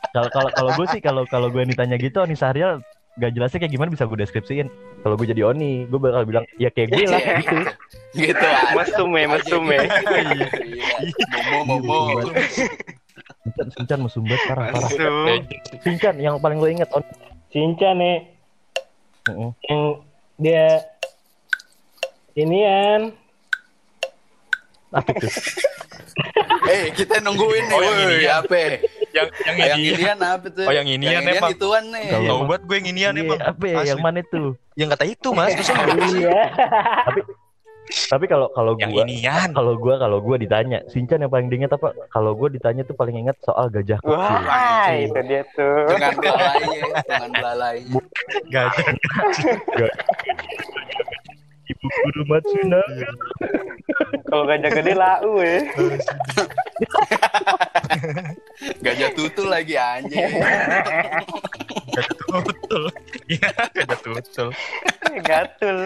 Ya. 0.07 0.23
Kalau 0.23 0.29
kalau 0.31 0.49
kalau 0.55 0.71
gue 0.79 0.87
sih 0.93 1.01
kalau 1.03 1.23
kalau 1.27 1.47
gue 1.51 1.63
ditanya 1.67 1.99
gitu 1.99 2.23
Oni 2.23 2.35
Sahrial 2.37 2.79
gak 3.17 3.33
jelasnya 3.33 3.57
kayak 3.65 3.73
gimana 3.73 3.89
bisa 3.89 4.05
gue 4.05 4.17
deskripsiin. 4.17 4.67
Kalau 5.01 5.17
gue 5.17 5.25
jadi 5.25 5.41
Oni, 5.49 5.89
gue 5.89 5.99
bakal 5.99 6.25
bilang 6.25 6.45
ya 6.61 6.69
kayak 6.69 6.93
gue 6.93 7.05
lah 7.09 7.19
gitu. 7.41 7.57
Gitu 8.13 8.45
aja. 8.45 8.73
Mesume, 8.77 9.21
mesume. 9.25 9.77
Iya. 9.77 10.47
Momo 11.57 11.81
momo. 11.81 11.99
Sincan, 13.47 13.67
Sincan 13.73 13.99
mesumbat 14.05 14.39
parah 14.45 14.65
parah. 14.69 14.89
Mesum. 14.91 15.39
Sincan 15.81 16.15
yang 16.21 16.37
paling 16.37 16.61
lo 16.61 16.67
inget 16.69 16.89
Oni. 16.93 17.07
Shinchan 17.47 17.95
nih 17.97 18.17
Heeh. 19.27 19.49
yang 19.71 19.81
dia 20.37 20.65
inian 22.35 23.01
Apa 24.91 25.11
tuh? 25.15 25.31
Eh, 26.67 26.91
kita 26.95 27.19
nungguin 27.19 27.65
nih. 27.67 27.75
Oh, 27.75 27.81
yang 27.83 27.95
woi, 27.97 28.05
ini 28.07 28.17
ya. 28.23 28.39
apa? 28.39 28.79
Yang 29.17 29.27
yang 29.41 29.55
Yang 29.57 29.79
ini. 29.79 29.89
inian 29.97 30.17
apa 30.21 30.47
tuh? 30.47 30.63
Oh, 30.63 30.73
yang 30.73 30.87
inian 30.87 31.11
Yang 31.11 31.23
inian 31.25 31.41
emang. 31.41 31.51
ituan 31.51 31.83
nih. 31.89 32.07
Kalau- 32.07 32.45
banget 32.45 32.63
gue 32.63 32.75
yang 32.77 32.87
inian 32.87 33.11
Iya, 33.11 33.23
emang. 33.25 33.39
apa 33.41 33.65
ya? 33.65 33.77
Yang 33.83 33.99
mana 33.99 34.19
tuh? 34.23 34.47
Yang 34.73 34.89
kata 34.93 35.05
itu 35.05 35.27
mas. 35.31 35.51
Masa 35.51 35.73
iya 36.13 36.43
Tapi 37.87 38.27
kalau 38.27 38.51
kalau 38.51 38.75
yang 38.75 38.91
gua 38.91 39.07
inian. 39.07 39.47
kalau 39.55 39.73
gua 39.79 39.95
kalau 39.95 40.19
gua 40.19 40.35
ditanya, 40.35 40.83
Sincan 40.85 41.23
yang 41.23 41.31
paling 41.31 41.47
diinget 41.47 41.71
apa? 41.71 41.95
Kalau 42.11 42.35
gua 42.35 42.47
ditanya 42.47 42.83
tuh 42.83 42.93
paling 42.93 43.15
inget 43.15 43.39
soal 43.39 43.71
gajah 43.71 43.97
kecil. 43.97 44.11
Wah, 44.11 44.91
itu 44.91 45.19
dia 45.23 45.41
tuh. 45.55 45.87
Dengan 45.87 46.13
belalainya, 46.19 46.83
dengan 47.07 47.31
belalainya. 47.31 47.99
Gajah. 48.51 48.87
Ibu 51.67 51.85
guru 51.87 52.21
Matsuna. 52.27 52.81
Kalau 54.25 54.43
gajah 54.45 54.71
gede 54.73 54.93
lau 54.93 55.33
ya. 55.39 55.57
Gajah 58.57 59.09
tutul 59.13 59.47
lagi 59.53 59.77
anjing. 59.77 60.17
Gajah 61.93 62.13
tutul. 62.17 62.83
Iya, 63.29 63.49
gajah 63.73 63.99
tutul. 64.01 64.49
Gatul. 65.17 65.77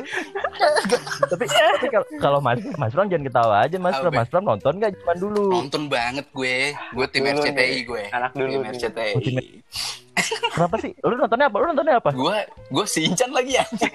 tapi 1.32 1.46
tapi 1.48 1.88
kalau 2.20 2.40
Mas 2.44 2.60
Mas 2.76 2.92
Bram 2.92 3.08
jangan 3.08 3.26
ketawa 3.28 3.56
aja 3.64 3.78
Mas. 3.80 3.96
Apa? 4.00 4.10
Mas 4.12 4.28
Bram 4.32 4.44
nonton 4.48 4.80
gak 4.80 4.92
zaman 5.04 5.18
dulu? 5.20 5.46
Nonton 5.52 5.84
banget 5.92 6.26
gue. 6.32 6.76
Gue 6.96 7.06
tim 7.12 7.24
Dulu 7.28 7.44
RCTI 7.44 7.56
nih. 7.56 7.80
gue. 7.88 8.04
Anak 8.12 8.32
dulu 8.36 8.50
Tim 8.50 8.62
nih. 8.64 8.72
RCTI. 8.76 9.12
Oh, 9.16 9.22
tim 9.22 9.36
Kenapa 10.52 10.76
sih? 10.84 10.92
Lu 11.02 11.16
nontonnya 11.16 11.48
apa? 11.48 11.58
Lu 11.60 11.66
nontonnya 11.72 11.96
apa? 12.00 12.10
Gue 12.12 12.38
gue 12.72 12.86
sincan 12.88 13.32
lagi 13.32 13.54
anjing. 13.60 13.94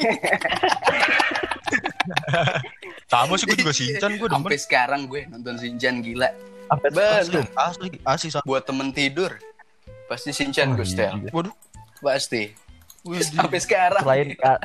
Sama 3.06 3.35
sih 3.38 3.47
gue 3.47 3.59
juga 3.59 3.73
sinchan 3.75 4.11
gue 4.18 4.26
demen. 4.26 4.42
Sampai 4.42 4.59
sekarang 4.59 5.00
gue 5.06 5.26
nonton 5.30 5.54
Sincan 5.61 6.02
gila. 6.02 6.30
Sampai 6.66 6.88
Bener. 6.90 7.23
Asli, 7.23 7.40
asli. 7.54 7.88
asli. 8.02 8.28
Buat 8.42 8.62
temen 8.64 8.90
tidur. 8.90 9.30
Pasti 10.06 10.30
Sincan 10.30 10.70
Oh, 10.70 10.76
gue 10.76 10.85
setel. 10.85 11.14
iya. 11.16 11.30
Waduh. 11.30 11.54
Pasti. 12.00 12.50
Sampai 13.32 13.58
sekarang. 13.58 14.02
Selain 14.02 14.28
ka- 14.35 14.62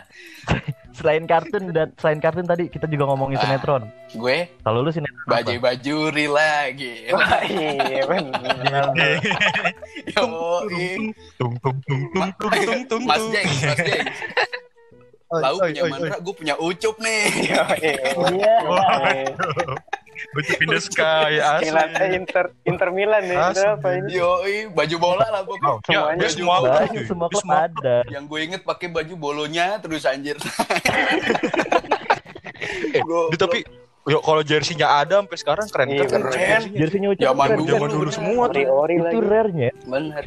selain 0.91 1.23
kartun 1.23 1.71
dan 1.71 1.87
selain 1.95 2.19
kartun 2.19 2.43
tadi 2.43 2.67
kita 2.67 2.83
juga 2.83 3.07
ngomongin 3.07 3.37
Ah. 3.37 3.43
sinetron. 3.43 3.83
Gue 4.11 4.49
Kalau 4.59 4.81
lu 4.81 4.89
sinetron 4.89 5.23
apa? 5.23 5.33
bajai 5.39 5.57
bajuri 5.57 6.25
lagi. 6.27 6.93
Wah, 7.09 7.41
iya 7.47 8.01
benar. 8.03 8.89
Yoi. 10.09 11.13
Tung 11.37 11.53
tung 11.55 11.77
tung 11.79 12.03
tung 12.11 12.29
tung 12.33 12.51
tung 12.59 12.81
tung. 12.87 13.01
Mas 13.05 13.23
Jeng, 13.29 13.47
Mas 13.47 13.79
Jeng. 13.79 14.05
Lau 15.31 15.55
punya 15.55 15.83
mandra, 15.87 16.17
gue 16.19 16.33
punya 16.35 16.55
ucup 16.59 16.95
nih. 16.99 17.23
iya 17.47 17.63
Gue 20.23 20.43
pindah 20.53 20.79
sky 20.79 21.33
asli. 21.37 21.65
Milan 21.67 21.89
eh, 21.93 22.09
Inter 22.13 22.45
Inter 22.63 22.89
Milan 22.89 23.23
ya. 23.25 23.37
Asli. 23.47 23.57
Berapa 23.57 23.87
ini? 23.95 24.07
Yoi, 24.13 24.55
baju 24.69 24.95
bola 24.97 25.25
lah 25.25 25.41
pokoknya. 25.41 25.73
Ya, 25.83 26.01
Semuanya 26.07 26.19
dia 26.19 26.29
semua 26.29 26.55
cuy. 26.57 27.03
semua 27.03 27.27
Dia 27.27 27.33
klub 27.33 27.49
ada. 27.51 27.95
Yang 28.07 28.23
gue 28.25 28.39
inget 28.41 28.61
pakai 28.61 28.87
baju 28.87 29.13
bolonya 29.15 29.65
terus 29.77 30.03
anjir. 30.03 30.37
Gua- 33.01 33.29
Dia 33.29 33.39
tapi 33.39 33.59
Yo, 34.01 34.17
kalau 34.17 34.41
jersinya 34.41 34.97
ada 34.97 35.21
sampai 35.21 35.37
sekarang 35.37 35.65
keren 35.69 35.87
Iya, 35.87 36.01
keren. 36.03 36.21
keren. 36.23 36.33
jersinya. 36.33 36.73
Jersey-nya 36.75 37.09
Ucup 37.11 37.21
Zaman 37.23 37.45
keren, 37.45 37.53
dulu, 37.55 37.61
kan? 37.61 37.73
Zaman 37.77 37.89
dulu 37.91 38.09
semua 38.09 38.43
tuh. 38.43 38.61
Ori-ori 38.65 38.95
Itu 38.97 39.19
rare-nya. 39.21 39.69
Bener. 39.83 40.23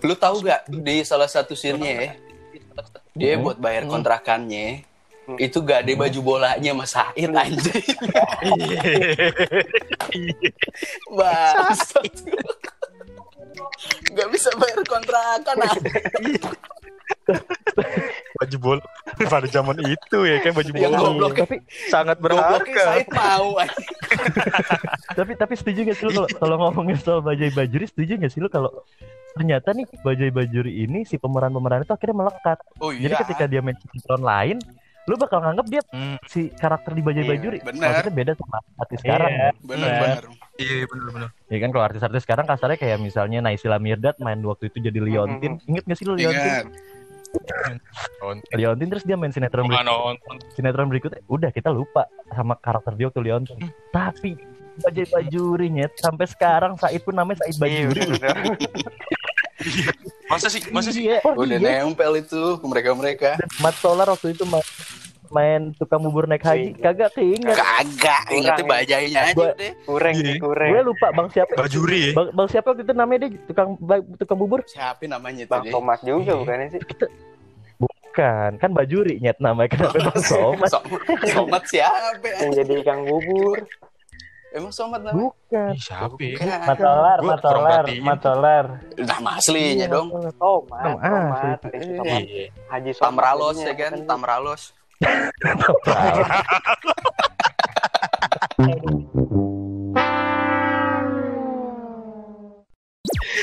Lu 0.00 0.14
tahu 0.16 0.36
gak 0.40 0.60
di 0.66 0.96
salah 1.04 1.28
satu 1.28 1.52
scene-nya 1.52 1.92
ya, 1.92 2.10
dia 3.12 3.32
Hmm. 3.36 3.44
buat 3.44 3.60
bayar 3.60 3.84
kontrakannya, 3.84 4.88
itu 5.36 5.58
gak 5.62 5.86
ada 5.86 5.92
baju 5.94 6.20
bolanya 6.24 6.72
Mas 6.72 6.96
Hair 6.96 7.30
anjing. 7.30 7.84
Bangsat. 11.12 12.14
Gak 14.10 14.28
bisa 14.32 14.48
bayar 14.58 14.80
kontrakan 14.88 15.56
anjing. 15.62 16.42
baju 18.40 18.56
bola 18.58 18.82
pada 19.28 19.46
zaman 19.46 19.76
itu 19.86 20.18
ya 20.26 20.42
kan 20.42 20.50
baju 20.56 20.70
Yang 20.72 20.94
bola 20.94 21.02
goblok 21.04 21.32
Tapi 21.46 21.56
sangat 21.92 22.16
berharga. 22.18 22.82
Said 22.96 23.08
mau 23.12 23.60
anjing. 23.60 23.86
tapi 25.18 25.32
tapi 25.38 25.54
setuju 25.54 25.90
gak 25.90 25.96
sih 25.98 26.04
lu 26.08 26.10
kalau 26.16 26.28
kalau 26.40 26.56
ngomongin 26.58 26.96
soal 26.98 27.20
bajai 27.22 27.52
bajuri 27.54 27.86
setuju 27.86 28.18
gak 28.18 28.32
sih 28.32 28.40
lu 28.42 28.48
kalau 28.50 28.70
ternyata 29.34 29.70
nih 29.70 29.86
bajai 30.02 30.30
bajuri 30.34 30.72
ini 30.86 31.06
si 31.06 31.14
pemeran-pemeran 31.18 31.86
itu 31.86 31.92
akhirnya 31.94 32.16
melekat. 32.26 32.58
Oh 32.82 32.90
iya. 32.90 33.06
Jadi 33.06 33.14
ketika 33.26 33.44
dia 33.46 33.60
main 33.62 33.78
sinetron 33.78 34.22
lain, 34.22 34.56
lu 35.10 35.18
bakal 35.18 35.42
nganggap 35.42 35.66
dia 35.66 35.82
Hmm, 35.90 36.16
si 36.24 36.40
karakter 36.52 36.92
di 36.92 37.02
bajai 37.02 37.20
Iya, 37.20 37.30
bajuri. 37.32 37.58
bener. 37.60 37.82
Maksudnya 37.84 38.14
beda 38.14 38.32
sama 38.34 38.56
artis 38.78 38.98
sekarang. 39.00 39.26
Iya. 39.28 39.48
bener 39.60 39.82
Iya. 39.84 39.98
bener. 40.00 40.22
iya 40.56 40.74
benar 40.86 41.08
benar. 41.10 41.28
Ya 41.44 41.58
kan 41.58 41.68
kalau 41.68 41.84
artis-artis 41.84 42.22
sekarang 42.22 42.46
kasarnya 42.46 42.78
kayak 42.78 42.98
misalnya 42.98 43.38
Naysila 43.40 43.76
Mirdad 43.76 44.14
main 44.18 44.38
waktu 44.40 44.68
itu 44.68 44.78
jadi 44.80 44.98
Leontin. 44.98 45.58
Ingat 45.64 45.82
gak 45.84 45.96
sih 45.96 46.04
lu 46.04 46.14
Leontin? 46.14 46.46
Ingat. 46.46 46.66
Leontin 48.52 48.88
terus 48.88 49.02
dia 49.02 49.14
main 49.14 49.30
sinetron 49.30 49.66
berikutnya. 49.66 49.86
nonton. 49.88 50.36
sinetron 50.52 50.86
berikutnya 50.86 51.20
udah 51.26 51.50
kita 51.50 51.68
lupa 51.68 52.06
sama 52.28 52.54
karakter 52.56 52.94
dia 52.94 53.06
waktu 53.06 53.20
Leontin. 53.20 53.58
Tapi 53.90 54.38
Bajai 54.80 55.04
Bajurinya 55.04 55.90
sampai 55.94 56.24
sekarang 56.24 56.72
Said 56.74 57.02
pun 57.02 57.12
namanya 57.12 57.42
Said 57.42 57.52
Iya, 57.52 57.60
Bajuri. 57.84 58.00
benar. 58.14 58.36
Masa 60.26 60.46
sih 60.46 60.62
masa 60.70 60.88
sih 60.88 61.06
Iya, 61.06 61.18
Udah 61.26 61.58
iya. 61.58 61.82
nempel 61.82 62.12
itu 62.16 62.56
ke 62.56 62.64
mereka-mereka. 62.64 63.30
Dan 63.34 63.48
Mat 63.58 63.74
Solar 63.74 64.06
waktu 64.06 64.30
itu 64.30 64.44
main, 64.44 64.62
main 65.28 65.60
tukang 65.74 65.98
bubur 65.98 66.24
naik 66.24 66.40
haji 66.40 66.74
kagak 66.74 67.10
keinget. 67.12 67.52
Kagak, 67.52 68.22
ingetnya 68.28 68.54
Kurang, 68.56 68.70
bajainya 68.70 69.20
aja 69.24 69.34
Gua- 69.34 69.54
deh. 69.54 69.72
Kurang, 69.84 70.14
Iya. 70.16 70.34
kurang. 70.38 70.70
Gue 70.70 70.82
lupa 70.84 71.06
bang 71.10 71.28
siapa. 71.28 71.52
bajuri 71.56 72.00
ya. 72.00 72.12
Bang, 72.14 72.28
bang 72.32 72.48
siapa 72.48 72.66
waktu 72.68 72.82
itu 72.82 72.92
namanya 72.92 73.18
dia 73.20 73.30
tukang 73.44 73.68
tukang 74.16 74.38
bubur? 74.38 74.60
Siapa 74.64 75.02
namanya 75.04 75.44
Bang 75.44 75.62
tadi? 75.62 75.70
Tomat 75.70 75.98
juga 76.00 76.32
bukannya 76.36 76.66
sih? 76.70 76.80
Bukan, 77.80 78.50
kan 78.58 78.70
Bajuri 78.70 79.16
nyet 79.18 79.38
namanya 79.38 79.70
kenapa 79.70 79.98
Bang 80.04 80.22
Somat? 80.28 80.68
Som- 80.68 80.86
Somat 81.26 81.62
siapa? 81.64 82.26
Yang 82.38 82.50
jadi 82.60 82.72
ikan 82.82 82.98
bubur. 83.04 83.58
Emang 84.50 84.74
Somat 84.74 84.98
namanya? 85.00 85.30
Bukan. 85.30 85.70
Ih, 85.70 85.80
siapa 85.80 86.14
ya? 86.18 86.34
Bukan. 86.34 86.46
Matolar, 86.66 87.18
Gua 87.18 87.28
Matolar. 87.30 87.84
Matolar. 88.02 88.64
Nama 88.98 89.30
aslinya 89.38 89.74
Iya, 89.76 89.86
dong. 89.88 90.08
Tomat, 90.10 90.34
Tomat, 90.34 90.98
Tomat. 90.98 91.60
Iya. 91.70 92.50
Haji 92.66 92.90
Somat 92.90 93.04
Tamralos 93.04 93.56
jadinya, 93.56 93.70
ya 93.70 93.74
kan? 93.78 93.92
Tamralos. 94.04 94.62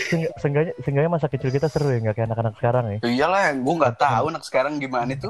Seenggak- 0.08 0.34
Seenggaknya, 0.38 0.74
seenggaknya 0.80 1.12
masa 1.12 1.28
kecil 1.28 1.50
kita 1.50 1.68
seru 1.68 1.90
ya, 1.90 2.00
nggak 2.00 2.16
kayak 2.16 2.28
anak-anak 2.28 2.54
sekarang 2.56 2.84
ya. 2.88 2.98
Iyalah, 3.04 3.52
gue 3.54 3.74
nggak 3.76 3.96
tahu 3.98 4.26
anak 4.30 4.44
sekarang 4.44 4.74
gimana 4.78 5.12
itu. 5.12 5.30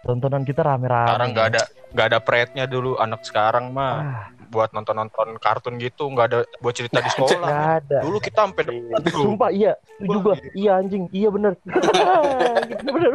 Tontonan 0.00 0.42
kita 0.42 0.64
rame-rame. 0.64 1.06
Sekarang 1.06 1.28
nggak 1.30 1.46
ada 1.46 1.62
nggak 1.92 2.06
ada 2.08 2.18
pride-nya 2.18 2.64
dulu 2.64 2.96
anak 2.96 3.20
sekarang 3.20 3.68
mah 3.68 3.94
Ah, 4.00 4.26
buat 4.50 4.70
nonton-nonton 4.70 5.38
kartun 5.38 5.78
gitu 5.78 6.04
nggak 6.06 6.26
ada 6.26 6.38
buat 6.58 6.74
cerita 6.74 6.98
di 6.98 7.06
nggak 7.06 7.16
sekolah. 7.30 7.50
ada. 7.78 7.98
Dulu 8.02 8.18
kita 8.18 8.38
sampai 8.42 8.62
debat 8.64 9.00
bro. 9.00 9.22
Sumpah 9.24 9.50
iya, 9.50 9.72
setuju 9.96 10.18
gua. 10.20 10.34
Iya 10.52 10.72
anjing, 10.76 11.06
iya 11.10 11.28
bener. 11.28 11.52
Bener. 12.90 13.10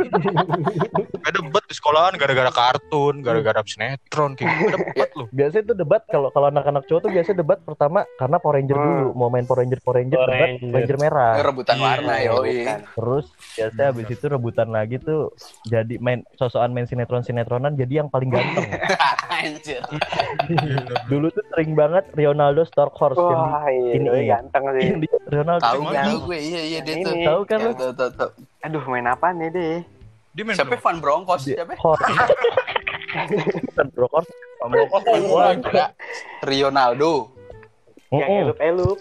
Nggak 1.16 1.34
debat 1.34 1.64
di 1.66 1.74
sekolahan 1.74 2.14
gara-gara 2.16 2.48
kartun, 2.50 3.20
gara-gara 3.20 3.60
sinetron 3.62 4.34
kayak 4.34 4.50
gitu 4.56 4.78
debat 4.78 5.10
lu. 5.14 5.26
Biasanya 5.30 5.64
tuh 5.66 5.76
debat 5.76 6.02
kalau 6.06 6.30
kalau 6.30 6.48
anak-anak 6.48 6.84
cowok 6.86 7.02
tuh 7.02 7.12
biasanya 7.12 7.38
debat 7.38 7.60
pertama 7.60 8.00
karena 8.16 8.38
Power 8.38 8.56
Ranger 8.56 8.76
Hmm. 8.76 8.86
dulu, 8.86 9.08
mau 9.14 9.28
main 9.28 9.44
Power 9.44 9.60
Ranger 9.60 9.80
Power 9.82 9.96
Ranger 9.98 10.16
Power 10.16 10.30
debat 10.30 10.50
Ranger. 10.50 10.72
Ranger 10.72 10.98
merah. 10.98 11.34
Rebutan 11.42 11.76
Iya, 11.76 11.84
warna 11.84 12.14
yoi. 12.22 12.56
Bukan. 12.56 12.80
Terus 12.96 13.26
biasanya 13.52 13.86
habis 13.86 14.08
itu 14.08 14.26
rebutan 14.26 14.70
lagi 14.70 14.96
tuh 14.98 15.22
jadi 15.66 15.96
main 15.98 16.20
sosokan 16.34 16.72
main 16.72 16.86
sinetron-sinetronan 16.86 17.74
jadi 17.74 17.94
yang 18.00 18.10
paling 18.10 18.30
ganteng. 18.30 18.66
Anjir. 19.36 19.82
Dulu 21.12 21.28
tuh 21.30 21.44
sering 21.50 21.72
banget 21.74 22.04
Ronaldo 22.14 22.64
Starkhorse 22.64 23.18
yang 23.18 23.42
di, 23.42 23.52
Wah, 23.52 23.68
iya, 23.68 23.92
Ini, 23.94 24.08
iya. 24.16 24.24
ganteng 24.36 24.64
sih. 24.72 24.84
yang 24.86 25.00
di 25.00 25.08
Ronaldo 25.28 25.62
Tahu 25.62 25.82
tahu 25.86 26.18
gue, 26.26 26.40
iya 26.40 26.62
iya 26.64 26.80
dia 26.80 26.96
Ini. 26.96 27.04
tuh. 27.04 27.14
tahu 27.24 27.42
kan 27.44 27.58
Ya, 27.58 27.66
lu? 27.66 27.72
tahu 27.74 27.92
tahu 27.94 28.10
tahu. 28.14 28.30
Aduh, 28.62 28.84
main 28.88 29.06
apa 29.06 29.28
nih 29.32 29.50
deh? 29.50 29.76
Dia 30.32 30.44
main 30.44 30.56
Siapa. 30.56 30.76
Van 30.76 30.98
Bronckhorst? 30.98 31.46
Dia- 31.46 31.58
Siapa? 31.58 31.74
Kor. 31.76 32.00
Bukan 33.66 33.88
Brokor. 33.92 34.24
Wah, 35.32 35.52
enggak. 35.52 35.90
Ronaldo. 36.42 37.32
Yang 38.12 38.30
elup-elup. 38.44 39.00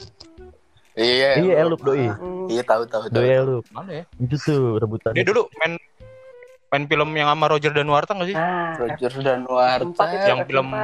Iya. 0.95 1.31
Iya, 1.43 1.55
elup 1.61 1.81
doi. 1.83 2.07
Iya, 2.47 2.63
tahu 2.63 2.87
tahu 2.87 3.11
tahu. 3.11 3.19
Doi 3.19 3.31
elup. 3.33 3.65
Mana 3.75 3.91
ya? 3.91 4.05
Itu 4.17 4.37
tuh 4.39 4.79
rebutan. 4.79 5.11
Dia 5.11 5.27
dulu 5.27 5.51
main 5.59 5.75
main 6.67 6.85
film 6.85 7.09
yang 7.13 7.29
sama 7.29 7.47
Roger 7.47 7.71
Danuarta 7.71 8.13
nggak 8.13 8.29
sih? 8.29 8.37
Ah, 8.37 8.75
Roger 8.77 9.13
Danuarta. 9.17 10.05
Yang 10.25 10.41
film-. 10.47 10.75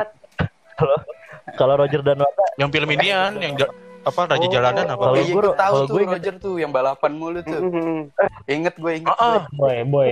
Kalau 1.51 1.75
Roger 1.77 2.01
Danwata 2.01 2.45
Yang 2.57 2.71
film 2.73 2.89
inian, 2.91 3.33
yang 3.37 3.55
ja- 3.55 3.73
apa 4.01 4.21
Raja 4.25 4.41
Oh. 4.41 4.51
Jalanan 4.51 4.87
apa? 4.89 5.03
Kalau 5.03 5.17
Iya, 5.19 5.25
gue 5.29 5.43
tahu 5.53 5.75
tuh 5.85 5.99
inget- 5.99 6.13
Roger 6.15 6.35
tuh 6.39 6.55
yang 6.57 6.71
balapan 6.71 7.13
mulu 7.13 7.41
tuh. 7.43 7.61
Mm-mm. 7.61 7.99
Ingat 8.47 8.75
gue 8.75 8.93
inget. 8.97 9.13
Ah, 9.13 9.21
ah. 9.21 9.41
Boy, 9.53 9.83
boy. 9.85 10.11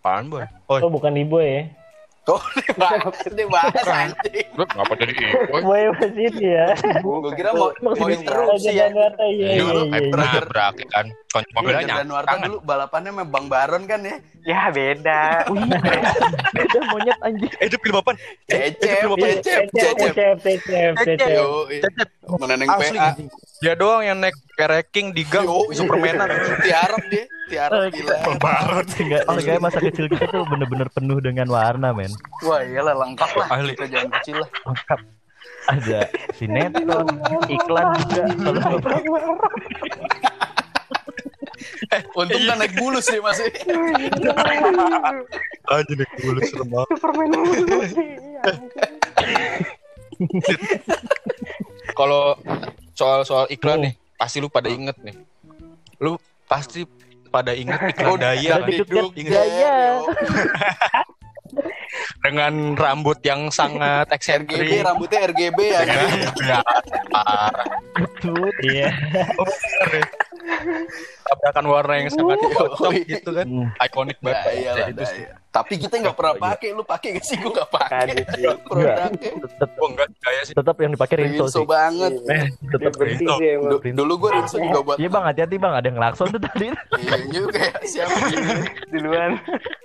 Apaan 0.00 0.28
boy? 0.28 0.44
Oh, 0.66 0.76
Oh, 0.78 0.90
bukan 0.90 1.12
di 1.12 1.24
boy 1.24 1.46
ya. 1.46 1.62
Oh, 2.26 2.36
dia 2.56 2.72
bahas, 2.74 3.16
dia 3.26 3.46
bahas 3.48 3.80
anjing. 3.82 4.44
lu 4.54 4.62
ngapa 4.62 4.92
jadi 4.94 5.12
boy? 5.48 5.60
Boy 5.62 5.82
masih 5.90 6.30
ya. 6.36 6.66
Gue 7.00 7.32
kira 7.32 7.50
mau 7.52 7.72
mau 7.80 7.96
interupsi 7.96 8.70
ya. 8.70 8.86
Iya, 8.86 9.08
iya, 9.24 9.48
iya. 9.56 9.72
iya. 9.88 10.10
Nabrak 10.10 10.74
ya 10.76 10.86
kan. 10.90 11.06
Kunci 11.30 11.50
mobilnya 11.54 11.86
Roger 11.86 11.98
Danuarta 12.02 12.30
tangan. 12.34 12.46
dulu 12.50 12.58
balapannya 12.66 13.10
sama 13.14 13.22
Bang 13.22 13.46
Baron 13.46 13.82
kan 13.86 14.00
ya. 14.02 14.16
Ya 14.42 14.60
beda. 14.74 15.46
Beda 16.50 16.78
monyet 16.90 17.18
anjing. 17.22 17.50
Eh, 17.62 17.66
itu 17.70 17.76
film 17.78 18.02
apa? 18.02 18.10
Cecep, 18.50 18.98
film 19.06 19.14
apa? 19.14 19.26
cecep, 19.38 19.64
cecep. 19.70 19.94
Cecep, 20.10 20.36
cecep, 20.42 20.92
cecep. 21.06 21.28
Yo, 21.30 21.70
mana 22.34 22.58
neng 22.58 22.66
Asli. 22.66 22.98
PA. 22.98 23.14
Dia 23.62 23.74
doang 23.78 24.02
yang 24.02 24.18
naik 24.18 24.34
ranking 24.58 25.14
di 25.14 25.22
gang 25.22 25.46
Yo, 25.46 25.70
Supermanan. 25.70 26.26
Tiarap 26.66 27.02
dia, 27.06 27.24
tiarap 27.46 27.94
gila. 27.94 28.16
Barat. 28.42 28.86
Enggak, 28.98 29.22
enggak 29.30 29.58
masa 29.62 29.78
kecil 29.78 30.10
kita 30.10 30.26
tuh 30.34 30.42
bener-bener 30.50 30.90
penuh 30.90 31.22
dengan 31.22 31.46
warna, 31.46 31.94
men. 31.94 32.10
Wah, 32.42 32.58
iyalah 32.66 32.98
lengkap 33.06 33.30
lah. 33.38 33.46
Ahli. 33.54 33.78
Kita 33.78 33.86
jangan 33.86 34.10
kecil 34.18 34.42
lah. 34.42 34.50
Lengkap. 34.66 35.00
Ada 35.70 36.00
sinetron, 36.34 37.06
iklan 37.46 37.86
juga. 38.02 38.22
Kalau 41.90 42.14
Untung 42.20 42.42
kan 42.46 42.56
naik 42.58 42.74
bulus 42.78 43.04
sih 43.06 43.20
masih. 43.20 43.46
Aja 45.70 45.92
nih 45.92 46.08
bulu 46.22 46.40
serem 46.46 46.68
banget. 46.70 46.88
Permen 46.98 47.30
mulu 47.30 47.78
sih. 47.86 48.10
Kalau 51.98 52.36
soal-soal 52.94 53.46
iklan 53.50 53.80
nih, 53.88 53.94
pasti 54.16 54.40
lu 54.42 54.48
pada 54.52 54.68
inget 54.68 54.96
nih. 55.00 55.16
Lu 56.00 56.18
pasti 56.46 56.84
pada 57.30 57.54
inget 57.54 57.80
iklan 57.94 58.20
daya 58.20 58.60
kan? 58.60 58.68
Daya. 59.14 60.02
dengan 62.20 62.78
rambut 62.78 63.18
yang 63.26 63.50
sangat 63.50 64.06
RGB 64.06 64.14
eksentrik. 64.14 64.86
rambutnya 64.86 65.26
RGB 65.26 65.58
ya. 65.66 65.80
Ya. 65.82 66.60
Iya. 68.62 68.88
Tabrakan 71.20 71.66
warna 71.66 71.92
yang 71.98 72.08
sangat 72.10 72.38
cocok 72.42 72.92
gitu 73.06 73.30
kan. 73.30 73.46
Hmm. 73.46 73.68
Ikonik 73.78 74.18
banget. 74.18 74.40
Ya, 74.40 74.52
iyalah, 74.52 74.86
itu 74.90 75.04
sih. 75.06 75.22
daya. 75.24 75.38
Tapi 75.50 75.74
kita 75.82 75.94
nggak 75.98 76.14
pernah 76.14 76.34
pakai. 76.38 76.68
Lu 76.70 76.82
pakai 76.86 77.08
gak 77.18 77.26
sih? 77.26 77.36
Gue 77.38 77.50
nggak 77.50 77.70
pakai. 77.70 78.06
Produknya. 78.70 79.32
Tetap 79.50 79.70
Gua 79.74 79.88
enggak 79.90 80.08
sih. 80.46 80.54
tetap 80.54 80.76
yang 80.78 80.90
dipakai 80.94 81.14
Rinso 81.18 81.44
Rinso 81.46 81.58
sih. 81.58 81.66
banget. 81.66 82.12
Tetap 82.70 82.90
Dia 82.94 82.98
bersih 82.98 83.26
Rinso. 83.26 83.76
Dulu 83.82 84.12
gue 84.14 84.30
Rinso 84.30 84.56
juga 84.58 84.78
buat 84.86 84.96
Iya 84.98 85.08
bang, 85.10 85.24
hati-hati 85.26 85.56
bang, 85.58 85.72
ada 85.74 85.86
yang 85.90 85.96
ngelakson 85.98 86.26
tuh 86.30 86.40
tadi. 86.42 86.66
Iya 86.70 87.16
juga 87.30 87.58
ya. 87.58 87.74
Siapa? 87.82 88.16
Duluan. 88.90 89.30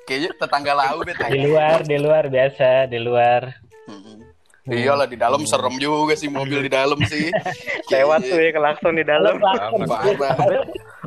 Kayaknya 0.06 0.30
tetangga 0.38 0.74
lau. 0.78 0.98
Di 1.02 1.38
luar, 1.42 1.78
di 1.82 1.98
luar 1.98 2.24
biasa, 2.30 2.70
di 2.86 3.00
luar. 3.02 3.42
Hmm. 4.66 4.74
Iyalah 4.74 5.06
di 5.06 5.14
dalam 5.14 5.46
serem 5.46 5.78
juga 5.78 6.18
sih 6.18 6.26
mobil 6.26 6.58
di 6.60 6.70
dalam 6.70 6.98
sih. 7.06 7.30
Lewat 7.94 8.26
tuh 8.26 8.34
ya 8.36 8.50
kelakson 8.50 8.98
di 8.98 9.06
dalam. 9.06 9.38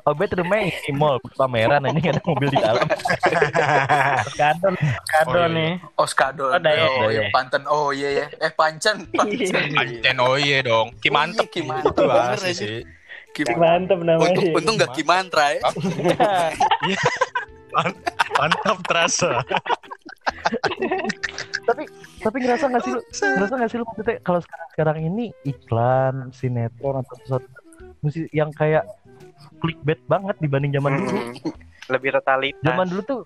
Obet 0.06 0.30
rumah 0.32 0.62
ini 0.62 0.94
mall 0.94 1.18
pameran 1.34 1.82
ini 1.84 2.00
ada 2.06 2.22
mobil 2.22 2.48
di 2.48 2.56
dalam. 2.56 2.86
Kadon, 4.40 4.74
kadon 5.04 5.26
Oh, 5.26 5.42
iya. 5.42 5.46
nih. 5.50 5.70
Oskadon. 5.98 6.54
Oh, 6.54 6.60
daya, 6.62 6.86
Oh, 6.86 7.02
daya. 7.04 7.18
iya. 7.18 7.22
Panten. 7.28 7.62
Oh 7.66 7.90
iya 7.90 8.08
ya. 8.14 8.26
Eh 8.38 8.52
Pancen. 8.54 9.04
Pancen. 9.18 9.64
Pancen 9.74 10.16
oh 10.18 10.38
iya 10.38 10.62
dong. 10.62 10.94
Ki 10.96 11.10
mantep. 11.10 11.44
Iya, 11.44 11.52
Ki 11.52 11.60
mantep 11.60 11.92
Itu 11.92 12.02
bener 12.06 12.32
asli 12.32 12.48
aja. 12.48 12.54
sih. 12.56 12.78
Kim- 13.34 13.54
Mantep 13.54 13.98
namanya. 14.00 14.22
Untung, 14.24 14.46
untung 14.54 14.74
gak 14.78 14.94
Kimantra 14.94 15.46
ya. 15.52 15.60
Mantap 18.32 18.78
terasa. 18.86 19.42
Tapi 21.68 21.84
tapi 22.24 22.36
ngerasa 22.40 22.64
nggak 22.72 22.82
sih 22.82 22.92
lu? 22.96 23.00
Ngerasa 23.04 23.54
nggak 23.60 23.70
sih 23.70 23.78
lu 23.78 23.84
maksudnya 23.84 24.16
kalau 24.24 24.40
sekarang 24.40 24.68
sekarang 24.72 24.96
ini 25.04 25.24
iklan 25.44 26.14
sinetron 26.32 27.04
atau 27.04 27.14
sesuatu 27.20 27.48
musik 28.00 28.24
yang 28.32 28.48
kayak 28.56 28.88
clickbait 29.60 30.00
banget 30.08 30.36
dibanding 30.40 30.72
zaman 30.72 30.96
dulu. 30.96 31.12
Hmm. 31.12 31.52
Lebih 31.92 32.10
totalitas. 32.16 32.64
Zaman 32.64 32.86
dulu 32.88 33.02
tuh 33.04 33.20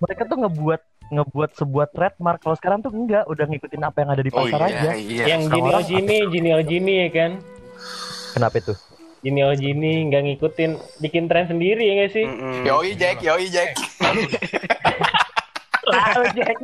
mereka 0.00 0.22
tuh 0.28 0.38
ngebuat 0.44 0.80
ngebuat 1.10 1.50
sebuah 1.58 1.86
trademark. 1.90 2.38
Kalau 2.44 2.56
sekarang 2.56 2.78
tuh 2.84 2.92
enggak, 2.94 3.26
udah 3.26 3.44
ngikutin 3.50 3.82
apa 3.82 3.96
yang 4.04 4.10
ada 4.14 4.22
di 4.22 4.30
Oh 4.30 4.46
pasar 4.46 4.60
iya, 4.70 4.70
aja. 4.70 4.90
iya. 4.94 5.24
Yang 5.36 5.42
Gini 5.50 5.70
oh 5.74 5.82
Gini, 5.82 6.16
Gini 6.30 6.48
oh 6.54 6.62
Gini 6.62 6.92
ya 7.04 7.08
kan. 7.10 7.30
Kenapa 8.36 8.54
itu? 8.62 8.74
Gini 9.20 9.40
oh 9.44 9.52
Gini 9.52 9.92
nggak 10.08 10.22
ngikutin, 10.24 10.70
bikin 11.02 11.24
tren 11.26 11.50
sendiri 11.50 11.82
ya 11.82 11.92
nggak 12.00 12.12
sih? 12.14 12.24
Mm-mm. 12.24 12.62
Yoi 12.64 12.90
Jack, 12.96 13.20
yoi 13.20 13.50
Jack. 13.50 13.74
Lalu 15.90 16.26
Jack. 16.38 16.56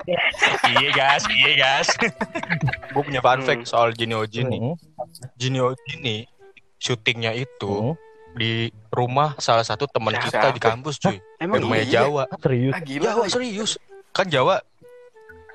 Iya 0.67 0.89
gas, 0.95 1.23
iya 1.31 1.53
gas. 1.59 1.87
Gue 2.95 3.03
punya 3.03 3.21
fun 3.21 3.43
fact 3.43 3.65
soal 3.67 3.93
Jinny 3.93 4.15
Oji 4.17 4.47
nih. 4.47 4.61
Hmm, 4.61 4.77
Jinny 5.37 5.61
Oji 5.61 5.93
nih 6.01 6.21
syutingnya 6.77 7.33
itu 7.33 7.95
hmm. 7.95 7.95
di 8.37 8.69
rumah 8.93 9.35
salah 9.41 9.65
satu 9.65 9.89
teman 9.89 10.15
Siapa? 10.15 10.27
kita 10.29 10.49
di 10.55 10.61
kampus 10.61 10.95
cuy. 11.01 11.17
Emang 11.41 11.59
Di 11.59 11.63
rumahnya 11.65 11.87
iya? 11.87 11.95
Jawa. 12.05 12.25
Serius. 12.41 12.73
Ah 12.73 12.81
gila. 12.85 13.05
Jawa 13.05 13.25
serius. 13.27 13.71
Kan 14.13 14.27
Jawa 14.29 14.57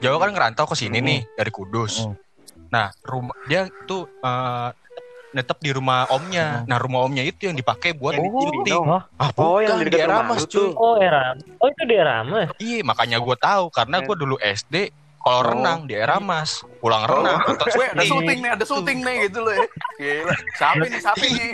Jawa 0.01 0.17
kan 0.17 0.29
ngerantau 0.33 0.65
ke 0.65 0.75
sini 0.75 0.97
nih 0.97 1.21
dari 1.37 1.51
Kudus. 1.53 2.09
Hmm. 2.09 2.17
Nah, 2.73 2.89
rumah 3.05 3.37
dia 3.45 3.69
tuh 3.85 4.09
eh, 4.09 4.69
netep 5.31 5.57
di 5.57 5.71
rumah 5.71 6.07
omnya. 6.07 6.63
Nah, 6.63 6.75
rumah 6.75 7.01
omnya 7.01 7.23
itu 7.23 7.45
yang 7.45 7.55
dipakai 7.55 7.91
buat 7.91 8.13
Yang 8.13 8.23
di 8.23 8.31
syuting. 8.43 8.83
Hah? 8.85 9.03
Ah, 9.15 9.29
Oh, 9.33 9.57
yang 9.57 9.75
bukan, 9.75 9.79
di 9.79 9.89
dekat 9.89 9.97
di 9.97 10.05
rumah 10.05 10.19
Eramas, 10.21 10.41
cuy. 10.43 10.53
tuh. 10.53 10.69
Oh 10.75 10.95
era, 10.95 11.23
oh 11.57 11.67
itu 11.67 11.83
di 11.85 11.97
Rama. 11.97 12.41
Iya, 12.57 12.79
makanya 12.83 13.17
gue 13.17 13.35
tahu 13.37 13.63
karena 13.69 13.97
gue 13.99 14.15
dulu 14.15 14.35
SD 14.37 14.75
kalau 15.17 15.37
Oh. 15.37 15.47
renang 15.53 15.85
di 15.85 15.93
Eramas, 15.93 16.49
pulang 16.81 17.05
Oh, 17.05 17.21
renang 17.21 17.45
nonton 17.45 17.67
Weh, 17.71 17.87
ada 17.87 18.01
syuting. 18.01 18.39
nih, 18.41 18.51
ada 18.51 18.65
syuting 18.65 18.99
nih 18.99 19.15
gitu 19.23 19.39
loh 19.39 19.53
ya. 19.53 19.65
Gila. 19.95 20.33
Sapi 20.57 20.85
nih, 20.89 20.97
sapi 20.99 21.27
nih. 21.29 21.49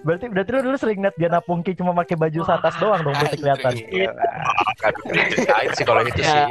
Berarti 0.00 0.24
berarti 0.30 0.50
lu 0.52 0.60
dulu 0.62 0.76
sering 0.78 1.02
liat 1.02 1.18
Diana 1.18 1.42
Pungki 1.42 1.74
cuma 1.74 1.90
pakai 1.92 2.14
baju 2.14 2.40
satas 2.46 2.78
doang 2.78 3.02
dong 3.02 3.12
berarti 3.12 3.36
kelihatan. 3.36 3.72
Iya. 3.82 4.10
Sih 5.74 5.82
kalau 5.82 6.06
itu 6.06 6.22
sih. 6.22 6.44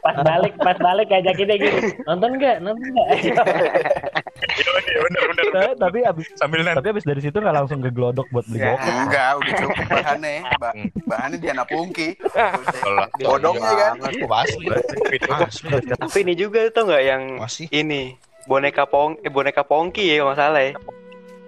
Pas 0.00 0.14
balik, 0.16 0.54
pas 0.56 0.78
balik 0.78 1.10
ajakin 1.10 1.44
dia 1.44 1.56
gitu. 1.58 1.78
Nonton 2.06 2.30
nggak? 2.38 2.56
Nonton 2.62 2.86
nggak? 4.36 5.64
Eh, 5.66 5.74
tapi 5.76 5.98
abis 6.02 6.26
Sambil 6.36 6.60
nanti 6.62 6.76
tapi 6.76 6.88
abis 6.92 7.04
dari 7.04 7.20
situ 7.20 7.36
nggak 7.36 7.56
langsung 7.56 7.78
ke 7.80 7.90
glodok 7.90 8.26
buat 8.30 8.44
beli 8.46 8.60
Ya. 8.60 8.72
gokek. 8.72 8.92
Enggak, 8.92 9.30
udah 9.34 9.52
cukup 9.56 9.76
bahannya. 9.88 10.34
Ba 10.56 10.70
bahannya 11.06 11.36
Diana 11.38 11.64
Pungki. 11.64 12.08
lah. 12.86 13.08
Bodongnya 13.16 13.72
kan. 13.72 13.92
Itu 14.10 14.26
asli. 14.28 14.66
Tapi 15.88 16.18
ini 16.22 16.34
juga 16.34 16.68
tuh 16.70 16.86
nggak 16.86 17.02
yang 17.02 17.22
Masih. 17.40 17.66
ini 17.70 18.14
boneka 18.46 18.86
pong 18.86 19.18
eh 19.20 19.30
boneka 19.30 19.66
pongki 19.66 20.06
ya 20.06 20.22
kalau 20.22 20.30
nggak 20.30 20.38
salah 20.38 20.62
ya. 20.62 20.72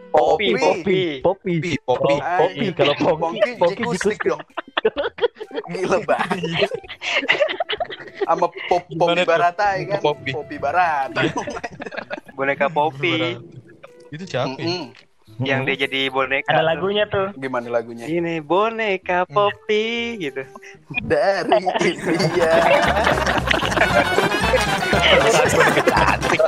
Popi. 0.08 0.46
Popi. 0.56 1.00
Popi. 1.20 1.54
Popi, 1.60 1.72
Popi. 1.84 2.14
Popi. 2.16 2.66
Kalau 2.72 2.94
Pongki, 2.96 3.50
Pongki 3.54 3.82
Jiku 3.84 3.92
jiku 3.92 4.08
stick 4.08 4.20
dong. 4.24 4.40
Gila 5.68 5.98
banget. 6.02 6.70
Sama 8.28 8.46
pop 8.68 8.82
Popi? 8.88 9.22
Barata 9.22 9.66
ya 9.76 9.84
kan. 9.84 10.00
Popi. 10.00 10.30
Popi 10.32 10.56
Barata. 10.56 11.20
Boneka 12.38 12.70
Popi 12.70 13.34
Itu 14.14 14.22
siapa? 14.22 14.54
ya? 14.54 14.62
Mm-mm. 14.62 14.94
yang 15.42 15.62
dia 15.66 15.86
jadi 15.86 16.08
boneka. 16.10 16.50
Ada 16.50 16.62
lagunya 16.62 17.04
tuh. 17.10 17.34
Gimana 17.34 17.66
lagunya? 17.68 18.06
Ini 18.06 18.38
boneka 18.40 19.26
Popi 19.26 20.16
gitu. 20.22 20.42
Dari 21.02 21.66
India. 21.84 22.52
Cantik. 25.90 26.42